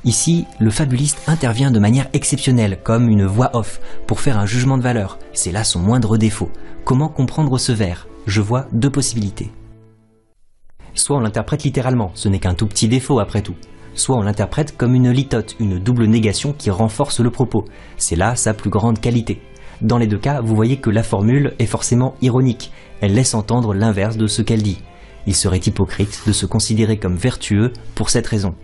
Ici, 0.04 0.46
le 0.60 0.70
fabuliste 0.70 1.18
intervient 1.26 1.72
de 1.72 1.80
manière 1.80 2.06
exceptionnelle, 2.12 2.78
comme 2.82 3.08
une 3.08 3.26
voix 3.26 3.50
off, 3.54 3.80
pour 4.06 4.20
faire 4.20 4.38
un 4.38 4.46
jugement 4.46 4.78
de 4.78 4.82
valeur. 4.82 5.18
C'est 5.32 5.52
là 5.52 5.64
son 5.64 5.80
moindre 5.80 6.16
défaut. 6.16 6.50
Comment 6.84 7.08
comprendre 7.08 7.58
ce 7.58 7.72
vers? 7.72 8.06
Je 8.26 8.40
vois 8.40 8.68
deux 8.72 8.90
possibilités. 8.90 9.50
Soit 10.98 11.16
on 11.16 11.20
l'interprète 11.20 11.62
littéralement, 11.62 12.10
ce 12.14 12.28
n'est 12.28 12.40
qu'un 12.40 12.54
tout 12.54 12.66
petit 12.66 12.88
défaut 12.88 13.20
après 13.20 13.40
tout. 13.40 13.54
Soit 13.94 14.16
on 14.16 14.22
l'interprète 14.22 14.76
comme 14.76 14.96
une 14.96 15.12
litote, 15.12 15.54
une 15.60 15.78
double 15.78 16.06
négation 16.06 16.52
qui 16.52 16.70
renforce 16.70 17.20
le 17.20 17.30
propos. 17.30 17.64
C'est 17.98 18.16
là 18.16 18.34
sa 18.34 18.52
plus 18.52 18.68
grande 18.68 19.00
qualité. 19.00 19.40
Dans 19.80 19.96
les 19.96 20.08
deux 20.08 20.18
cas, 20.18 20.40
vous 20.40 20.56
voyez 20.56 20.78
que 20.78 20.90
la 20.90 21.04
formule 21.04 21.54
est 21.60 21.66
forcément 21.66 22.16
ironique. 22.20 22.72
Elle 23.00 23.14
laisse 23.14 23.34
entendre 23.34 23.74
l'inverse 23.74 24.16
de 24.16 24.26
ce 24.26 24.42
qu'elle 24.42 24.64
dit. 24.64 24.82
Il 25.28 25.36
serait 25.36 25.58
hypocrite 25.58 26.22
de 26.26 26.32
se 26.32 26.46
considérer 26.46 26.96
comme 26.96 27.16
vertueux 27.16 27.72
pour 27.94 28.10
cette 28.10 28.26
raison. 28.26 28.56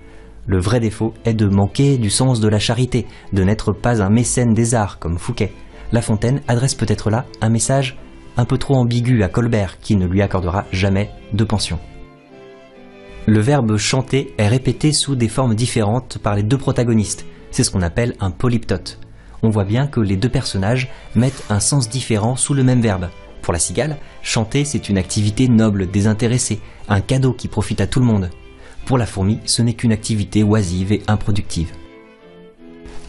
Le 0.49 0.59
vrai 0.59 0.81
défaut 0.81 1.14
est 1.25 1.35
de 1.35 1.47
manquer 1.47 1.99
du 1.99 2.11
sens 2.11 2.41
de 2.41 2.49
la 2.49 2.59
charité, 2.59 3.07
de 3.33 3.45
n'être 3.45 3.73
pas 3.73 4.03
un 4.03 4.11
mécène 4.11 4.55
des 4.55 4.75
arts 4.75 4.99
comme 4.99 5.19
Fouquet. 5.19 5.53
La 5.93 6.03
Fontaine 6.03 6.43
adresse 6.49 6.75
peut-être 6.75 7.11
là 7.11 7.26
un 7.41 7.49
message 7.49 7.97
un 8.37 8.45
peu 8.45 8.59
trop 8.59 8.75
ambigu 8.75 9.23
à 9.23 9.29
Colbert 9.29 9.79
qui 9.79 9.95
ne 9.95 10.09
lui 10.09 10.21
accordera 10.21 10.64
jamais 10.73 11.11
de 11.33 11.45
pension. 11.45 11.79
Le 13.26 13.40
verbe 13.40 13.78
chanter 13.78 14.35
est 14.37 14.49
répété 14.49 14.93
sous 14.93 15.16
des 15.16 15.28
formes 15.28 15.54
différentes 15.54 16.19
par 16.19 16.35
les 16.35 16.43
deux 16.43 16.59
protagonistes. 16.59 17.25
C'est 17.50 17.64
ce 17.64 17.71
qu'on 17.71 17.81
appelle 17.81 18.16
un 18.21 18.31
polyptote. 18.31 19.00
On 19.43 19.49
voit 19.49 19.64
bien 19.64 19.87
que 19.87 20.00
les 20.00 20.16
deux 20.16 20.28
personnages 20.28 20.90
mettent 21.14 21.43
un 21.49 21.61
sens 21.61 21.88
différent 21.88 22.37
sous 22.37 22.52
le 22.52 22.62
même 22.62 22.83
verbe. 22.83 23.09
Pour 23.40 23.54
la 23.54 23.59
cigale, 23.59 23.97
chanter 24.23 24.66
c'est 24.66 24.90
une 24.90 24.99
activité 24.99 25.49
noble, 25.49 25.90
désintéressée, 25.90 26.61
un 26.90 27.00
cadeau 27.00 27.33
qui 27.33 27.49
profite 27.49 27.81
à 27.81 27.87
tout 27.87 28.00
le 28.00 28.04
monde. 28.04 28.28
Pour 28.85 28.99
la 28.99 29.07
fourmi, 29.07 29.40
ce 29.47 29.62
n'est 29.62 29.73
qu'une 29.73 29.93
activité 29.93 30.43
oisive 30.43 30.93
et 30.93 31.02
improductive. 31.09 31.73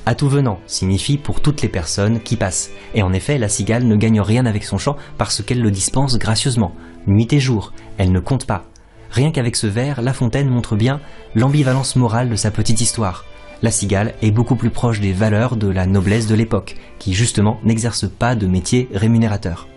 À 0.05 0.15
tout 0.15 0.29
venant 0.29 0.60
signifie 0.65 1.17
pour 1.17 1.41
toutes 1.41 1.62
les 1.62 1.67
personnes 1.67 2.22
qui 2.22 2.38
passent. 2.38 2.69
Et 2.93 3.03
en 3.03 3.12
effet, 3.12 3.38
la 3.38 3.50
cigale 3.50 3.84
ne 3.84 3.98
gagne 3.98 4.22
rien 4.22 4.45
avec 4.45 4.63
son 4.63 4.77
chant 4.77 4.95
parce 5.17 5.41
qu'elle 5.41 5.62
le 5.62 5.72
dispense 5.72 6.17
gracieusement. 6.17 6.74
Nuit 7.05 7.34
et 7.34 7.39
jour, 7.41 7.74
elle 7.98 8.13
ne 8.13 8.19
compte 8.22 8.45
pas. 8.45 8.65
Rien 9.12 9.31
qu'avec 9.31 9.55
ce 9.55 9.67
vers, 9.67 10.01
La 10.01 10.13
Fontaine 10.13 10.50
montre 10.50 10.75
bien 10.75 11.00
l'ambivalence 11.35 11.95
morale 11.95 12.29
de 12.29 12.35
sa 12.35 12.51
petite 12.51 12.81
histoire. 12.81 13.25
La 13.62 13.71
cigale 13.71 14.13
est 14.21 14.31
beaucoup 14.31 14.55
plus 14.55 14.69
proche 14.69 15.00
des 15.00 15.13
valeurs 15.13 15.55
de 15.55 15.67
la 15.67 15.85
noblesse 15.85 16.27
de 16.27 16.35
l'époque, 16.35 16.75
qui 17.00 17.13
justement 17.13 17.59
n'exerce 17.63 18.07
pas 18.07 18.35
de 18.35 18.47
métier 18.47 18.89
rémunérateur. 18.93 19.67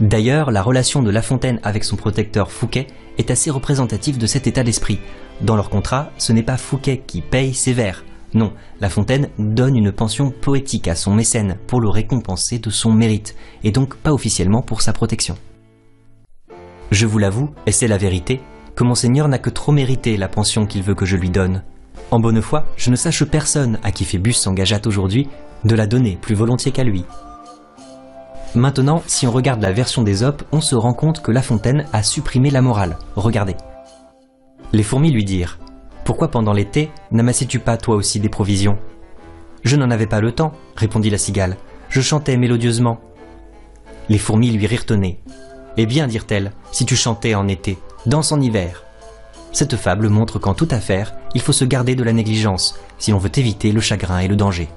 D'ailleurs, 0.00 0.50
la 0.50 0.62
relation 0.62 1.02
de 1.02 1.10
La 1.10 1.20
Fontaine 1.20 1.60
avec 1.62 1.84
son 1.84 1.96
protecteur 1.96 2.50
Fouquet 2.50 2.86
est 3.18 3.30
assez 3.30 3.50
représentative 3.50 4.16
de 4.16 4.26
cet 4.26 4.46
état 4.46 4.62
d'esprit. 4.62 4.98
Dans 5.42 5.56
leur 5.56 5.68
contrat, 5.68 6.10
ce 6.16 6.32
n'est 6.32 6.42
pas 6.42 6.56
Fouquet 6.56 7.02
qui 7.06 7.20
paye 7.20 7.52
ses 7.52 7.74
vers. 7.74 8.04
Non, 8.32 8.54
La 8.80 8.88
Fontaine 8.88 9.28
donne 9.38 9.76
une 9.76 9.92
pension 9.92 10.30
poétique 10.30 10.88
à 10.88 10.94
son 10.94 11.12
mécène 11.12 11.58
pour 11.66 11.80
le 11.80 11.88
récompenser 11.88 12.58
de 12.58 12.70
son 12.70 12.92
mérite, 12.92 13.34
et 13.64 13.72
donc 13.72 13.96
pas 13.96 14.12
officiellement 14.12 14.62
pour 14.62 14.80
sa 14.80 14.92
protection. 14.92 15.36
Je 16.90 17.06
vous 17.06 17.18
l'avoue, 17.18 17.50
et 17.66 17.72
c'est 17.72 17.88
la 17.88 17.98
vérité, 17.98 18.40
que 18.74 18.84
mon 18.84 18.94
Seigneur 18.94 19.28
n'a 19.28 19.38
que 19.38 19.50
trop 19.50 19.72
mérité 19.72 20.16
la 20.16 20.28
pension 20.28 20.66
qu'il 20.66 20.82
veut 20.82 20.94
que 20.94 21.06
je 21.06 21.16
lui 21.16 21.30
donne. 21.30 21.62
En 22.10 22.18
bonne 22.18 22.42
foi, 22.42 22.66
je 22.76 22.90
ne 22.90 22.96
sache 22.96 23.24
personne 23.24 23.78
à 23.84 23.92
qui 23.92 24.04
Phébus 24.04 24.32
s'engageât 24.32 24.86
aujourd'hui 24.86 25.28
de 25.64 25.76
la 25.76 25.86
donner 25.86 26.18
plus 26.20 26.34
volontiers 26.34 26.72
qu'à 26.72 26.82
lui. 26.82 27.04
Maintenant, 28.56 29.02
si 29.06 29.28
on 29.28 29.30
regarde 29.30 29.62
la 29.62 29.70
version 29.70 30.02
d'Ésope, 30.02 30.42
on 30.50 30.60
se 30.60 30.74
rend 30.74 30.92
compte 30.92 31.22
que 31.22 31.30
La 31.30 31.42
Fontaine 31.42 31.86
a 31.92 32.02
supprimé 32.02 32.50
la 32.50 32.62
morale. 32.62 32.96
Regardez. 33.14 33.54
Les 34.72 34.82
fourmis 34.82 35.12
lui 35.12 35.24
dirent 35.24 35.58
Pourquoi 36.04 36.32
pendant 36.32 36.52
l'été 36.52 36.90
n'amassais-tu 37.12 37.60
pas 37.60 37.76
toi 37.76 37.94
aussi 37.94 38.18
des 38.18 38.28
provisions 38.28 38.78
Je 39.62 39.76
n'en 39.76 39.90
avais 39.90 40.08
pas 40.08 40.20
le 40.20 40.32
temps, 40.32 40.52
répondit 40.74 41.10
la 41.10 41.18
cigale. 41.18 41.56
Je 41.90 42.00
chantais 42.00 42.36
mélodieusement. 42.36 42.98
Les 44.08 44.18
fourmis 44.18 44.50
lui 44.50 44.66
rirent 44.66 44.86
eh 45.76 45.86
bien, 45.86 46.06
dirent-elles, 46.06 46.52
si 46.72 46.84
tu 46.84 46.96
chantais 46.96 47.34
en 47.34 47.48
été, 47.48 47.78
danse 48.06 48.32
en 48.32 48.40
hiver. 48.40 48.84
Cette 49.52 49.76
fable 49.76 50.08
montre 50.08 50.38
qu'en 50.38 50.54
toute 50.54 50.72
affaire, 50.72 51.14
il 51.34 51.40
faut 51.40 51.52
se 51.52 51.64
garder 51.64 51.94
de 51.94 52.04
la 52.04 52.12
négligence, 52.12 52.78
si 52.98 53.10
l'on 53.10 53.18
veut 53.18 53.36
éviter 53.36 53.72
le 53.72 53.80
chagrin 53.80 54.18
et 54.18 54.28
le 54.28 54.36
danger. 54.36 54.68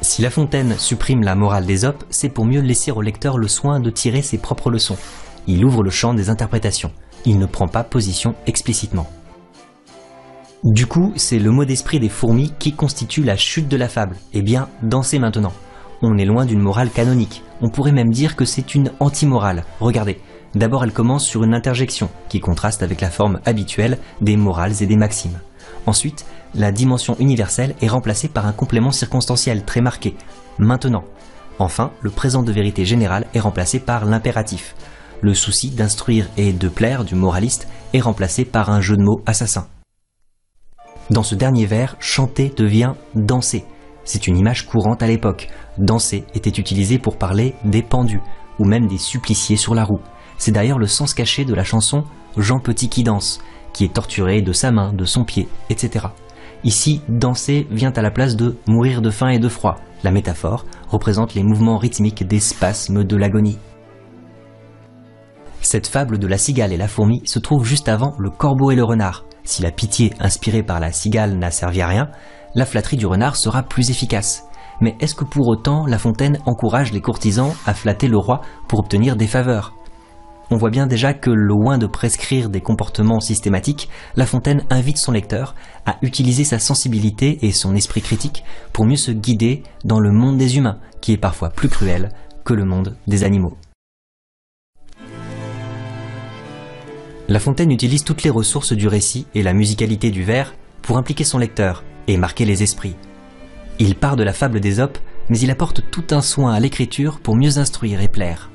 Si 0.00 0.22
La 0.22 0.30
Fontaine 0.30 0.76
supprime 0.78 1.22
la 1.22 1.34
morale 1.34 1.66
d'Ésope, 1.66 2.04
c'est 2.10 2.28
pour 2.28 2.44
mieux 2.44 2.60
laisser 2.60 2.90
au 2.90 3.02
lecteur 3.02 3.36
le 3.38 3.48
soin 3.48 3.80
de 3.80 3.90
tirer 3.90 4.22
ses 4.22 4.38
propres 4.38 4.70
leçons. 4.70 4.98
Il 5.46 5.64
ouvre 5.64 5.82
le 5.82 5.90
champ 5.90 6.14
des 6.14 6.30
interprétations. 6.30 6.92
Il 7.24 7.38
ne 7.38 7.46
prend 7.46 7.66
pas 7.66 7.82
position 7.82 8.34
explicitement. 8.46 9.08
Du 10.64 10.86
coup, 10.86 11.12
c'est 11.16 11.38
le 11.38 11.50
mot 11.50 11.64
d'esprit 11.64 12.00
des 12.00 12.08
fourmis 12.08 12.52
qui 12.58 12.72
constitue 12.72 13.22
la 13.22 13.36
chute 13.36 13.68
de 13.68 13.76
la 13.76 13.88
fable. 13.88 14.16
Eh 14.32 14.42
bien, 14.42 14.68
dansez 14.82 15.18
maintenant 15.18 15.52
on 16.02 16.18
est 16.18 16.24
loin 16.24 16.46
d'une 16.46 16.60
morale 16.60 16.90
canonique. 16.90 17.42
On 17.60 17.70
pourrait 17.70 17.92
même 17.92 18.10
dire 18.10 18.36
que 18.36 18.44
c'est 18.44 18.74
une 18.74 18.92
anti-morale. 19.00 19.64
Regardez, 19.80 20.20
d'abord 20.54 20.84
elle 20.84 20.92
commence 20.92 21.24
sur 21.24 21.44
une 21.44 21.54
interjection, 21.54 22.08
qui 22.28 22.40
contraste 22.40 22.82
avec 22.82 23.00
la 23.00 23.10
forme 23.10 23.40
habituelle 23.44 23.98
des 24.20 24.36
morales 24.36 24.82
et 24.82 24.86
des 24.86 24.96
maximes. 24.96 25.40
Ensuite, 25.86 26.24
la 26.54 26.72
dimension 26.72 27.16
universelle 27.18 27.74
est 27.82 27.88
remplacée 27.88 28.28
par 28.28 28.46
un 28.46 28.52
complément 28.52 28.90
circonstanciel 28.90 29.64
très 29.64 29.80
marqué. 29.80 30.14
Maintenant. 30.58 31.04
Enfin, 31.58 31.90
le 32.02 32.10
présent 32.10 32.42
de 32.42 32.52
vérité 32.52 32.84
générale 32.84 33.26
est 33.34 33.40
remplacé 33.40 33.80
par 33.80 34.04
l'impératif. 34.04 34.76
Le 35.20 35.34
souci 35.34 35.70
d'instruire 35.70 36.28
et 36.36 36.52
de 36.52 36.68
plaire 36.68 37.04
du 37.04 37.16
moraliste 37.16 37.66
est 37.92 38.00
remplacé 38.00 38.44
par 38.44 38.70
un 38.70 38.80
jeu 38.80 38.96
de 38.96 39.02
mots 39.02 39.20
assassin. 39.26 39.66
Dans 41.10 41.24
ce 41.24 41.34
dernier 41.34 41.66
vers, 41.66 41.96
chanter 41.98 42.52
devient 42.56 42.92
danser. 43.14 43.64
C'est 44.08 44.26
une 44.26 44.38
image 44.38 44.64
courante 44.64 45.02
à 45.02 45.06
l'époque. 45.06 45.48
Danser 45.76 46.24
était 46.34 46.48
utilisé 46.48 46.98
pour 46.98 47.18
parler 47.18 47.54
des 47.62 47.82
pendus, 47.82 48.22
ou 48.58 48.64
même 48.64 48.86
des 48.86 48.96
suppliciés 48.96 49.58
sur 49.58 49.74
la 49.74 49.84
roue. 49.84 50.00
C'est 50.38 50.50
d'ailleurs 50.50 50.78
le 50.78 50.86
sens 50.86 51.12
caché 51.12 51.44
de 51.44 51.52
la 51.52 51.62
chanson 51.62 52.04
Jean 52.38 52.58
Petit 52.58 52.88
qui 52.88 53.04
danse, 53.04 53.38
qui 53.74 53.84
est 53.84 53.92
torturé 53.92 54.40
de 54.40 54.54
sa 54.54 54.72
main, 54.72 54.94
de 54.94 55.04
son 55.04 55.26
pied, 55.26 55.46
etc. 55.68 56.06
Ici, 56.64 57.02
danser 57.10 57.66
vient 57.70 57.92
à 57.92 58.00
la 58.00 58.10
place 58.10 58.34
de 58.34 58.56
mourir 58.66 59.02
de 59.02 59.10
faim 59.10 59.28
et 59.28 59.38
de 59.38 59.48
froid. 59.50 59.76
La 60.02 60.10
métaphore 60.10 60.64
représente 60.88 61.34
les 61.34 61.42
mouvements 61.42 61.76
rythmiques 61.76 62.26
des 62.26 62.40
spasmes 62.40 63.04
de 63.04 63.16
l'agonie. 63.16 63.58
Cette 65.60 65.86
fable 65.86 66.18
de 66.18 66.26
la 66.26 66.38
cigale 66.38 66.72
et 66.72 66.78
la 66.78 66.88
fourmi 66.88 67.20
se 67.26 67.38
trouve 67.38 67.66
juste 67.66 67.90
avant 67.90 68.14
le 68.18 68.30
corbeau 68.30 68.70
et 68.70 68.76
le 68.76 68.84
renard. 68.84 69.26
Si 69.44 69.60
la 69.60 69.70
pitié 69.70 70.14
inspirée 70.18 70.62
par 70.62 70.80
la 70.80 70.92
cigale 70.92 71.36
n'a 71.36 71.50
servi 71.50 71.82
à 71.82 71.88
rien, 71.88 72.10
la 72.54 72.66
flatterie 72.66 72.96
du 72.96 73.06
renard 73.06 73.36
sera 73.36 73.62
plus 73.62 73.90
efficace. 73.90 74.44
Mais 74.80 74.96
est-ce 75.00 75.14
que 75.14 75.24
pour 75.24 75.48
autant 75.48 75.86
La 75.86 75.98
Fontaine 75.98 76.38
encourage 76.46 76.92
les 76.92 77.00
courtisans 77.00 77.52
à 77.66 77.74
flatter 77.74 78.08
le 78.08 78.18
roi 78.18 78.42
pour 78.68 78.78
obtenir 78.78 79.16
des 79.16 79.26
faveurs? 79.26 79.74
On 80.50 80.56
voit 80.56 80.70
bien 80.70 80.86
déjà 80.86 81.12
que, 81.12 81.30
loin 81.30 81.76
de 81.76 81.86
prescrire 81.86 82.48
des 82.48 82.62
comportements 82.62 83.20
systématiques, 83.20 83.90
La 84.16 84.24
Fontaine 84.24 84.64
invite 84.70 84.96
son 84.96 85.12
lecteur 85.12 85.54
à 85.84 85.96
utiliser 86.00 86.44
sa 86.44 86.58
sensibilité 86.58 87.44
et 87.46 87.52
son 87.52 87.74
esprit 87.74 88.00
critique 88.00 88.44
pour 88.72 88.86
mieux 88.86 88.96
se 88.96 89.10
guider 89.10 89.62
dans 89.84 90.00
le 90.00 90.10
monde 90.10 90.38
des 90.38 90.56
humains, 90.56 90.78
qui 91.00 91.12
est 91.12 91.18
parfois 91.18 91.50
plus 91.50 91.68
cruel 91.68 92.10
que 92.44 92.54
le 92.54 92.64
monde 92.64 92.96
des 93.06 93.24
animaux. 93.24 93.58
La 97.28 97.40
Fontaine 97.40 97.70
utilise 97.70 98.04
toutes 98.04 98.22
les 98.22 98.30
ressources 98.30 98.72
du 98.72 98.88
récit 98.88 99.26
et 99.34 99.42
la 99.42 99.52
musicalité 99.52 100.10
du 100.10 100.22
vers 100.22 100.54
pour 100.80 100.96
impliquer 100.96 101.24
son 101.24 101.36
lecteur 101.36 101.84
et 102.08 102.16
marquer 102.16 102.44
les 102.44 102.62
esprits. 102.64 102.96
Il 103.78 103.94
part 103.94 104.16
de 104.16 104.24
la 104.24 104.32
fable 104.32 104.58
d'Ésope, 104.58 104.98
mais 105.28 105.38
il 105.38 105.50
apporte 105.50 105.82
tout 105.90 106.06
un 106.10 106.22
soin 106.22 106.52
à 106.52 106.58
l'écriture 106.58 107.20
pour 107.20 107.36
mieux 107.36 107.58
instruire 107.58 108.00
et 108.00 108.08
plaire. 108.08 108.50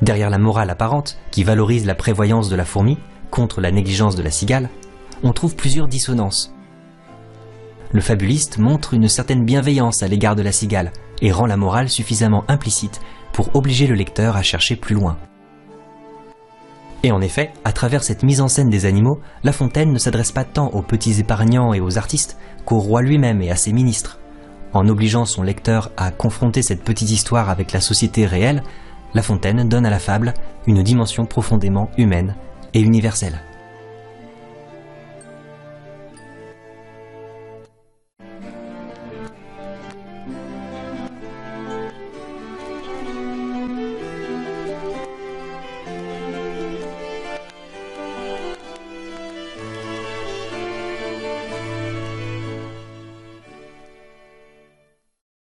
Derrière 0.00 0.30
la 0.30 0.38
morale 0.38 0.70
apparente, 0.70 1.18
qui 1.30 1.42
valorise 1.42 1.86
la 1.86 1.94
prévoyance 1.94 2.48
de 2.48 2.56
la 2.56 2.64
fourmi 2.64 2.98
contre 3.30 3.60
la 3.60 3.72
négligence 3.72 4.14
de 4.14 4.22
la 4.22 4.30
cigale, 4.30 4.68
on 5.22 5.32
trouve 5.32 5.56
plusieurs 5.56 5.88
dissonances. 5.88 6.54
Le 7.92 8.00
fabuliste 8.00 8.58
montre 8.58 8.94
une 8.94 9.08
certaine 9.08 9.44
bienveillance 9.44 10.02
à 10.02 10.08
l'égard 10.08 10.36
de 10.36 10.42
la 10.42 10.52
cigale 10.52 10.92
et 11.20 11.32
rend 11.32 11.46
la 11.46 11.56
morale 11.56 11.88
suffisamment 11.88 12.44
implicite 12.48 13.00
pour 13.32 13.54
obliger 13.54 13.86
le 13.86 13.94
lecteur 13.94 14.36
à 14.36 14.42
chercher 14.42 14.76
plus 14.76 14.94
loin. 14.94 15.16
Et 17.02 17.10
en 17.10 17.20
effet, 17.20 17.50
à 17.64 17.72
travers 17.72 18.04
cette 18.04 18.22
mise 18.22 18.40
en 18.40 18.48
scène 18.48 18.70
des 18.70 18.86
animaux, 18.86 19.20
La 19.42 19.52
Fontaine 19.52 19.92
ne 19.92 19.98
s'adresse 19.98 20.30
pas 20.30 20.44
tant 20.44 20.68
aux 20.68 20.82
petits 20.82 21.18
épargnants 21.18 21.74
et 21.74 21.80
aux 21.80 21.98
artistes 21.98 22.38
qu'au 22.64 22.78
roi 22.78 23.02
lui-même 23.02 23.42
et 23.42 23.50
à 23.50 23.56
ses 23.56 23.72
ministres. 23.72 24.20
En 24.72 24.88
obligeant 24.88 25.24
son 25.24 25.42
lecteur 25.42 25.90
à 25.96 26.10
confronter 26.10 26.62
cette 26.62 26.84
petite 26.84 27.10
histoire 27.10 27.50
avec 27.50 27.72
la 27.72 27.80
société 27.80 28.24
réelle, 28.24 28.62
La 29.14 29.22
Fontaine 29.22 29.68
donne 29.68 29.84
à 29.84 29.90
la 29.90 29.98
fable 29.98 30.32
une 30.66 30.82
dimension 30.82 31.26
profondément 31.26 31.90
humaine 31.98 32.36
et 32.72 32.80
universelle. 32.80 33.42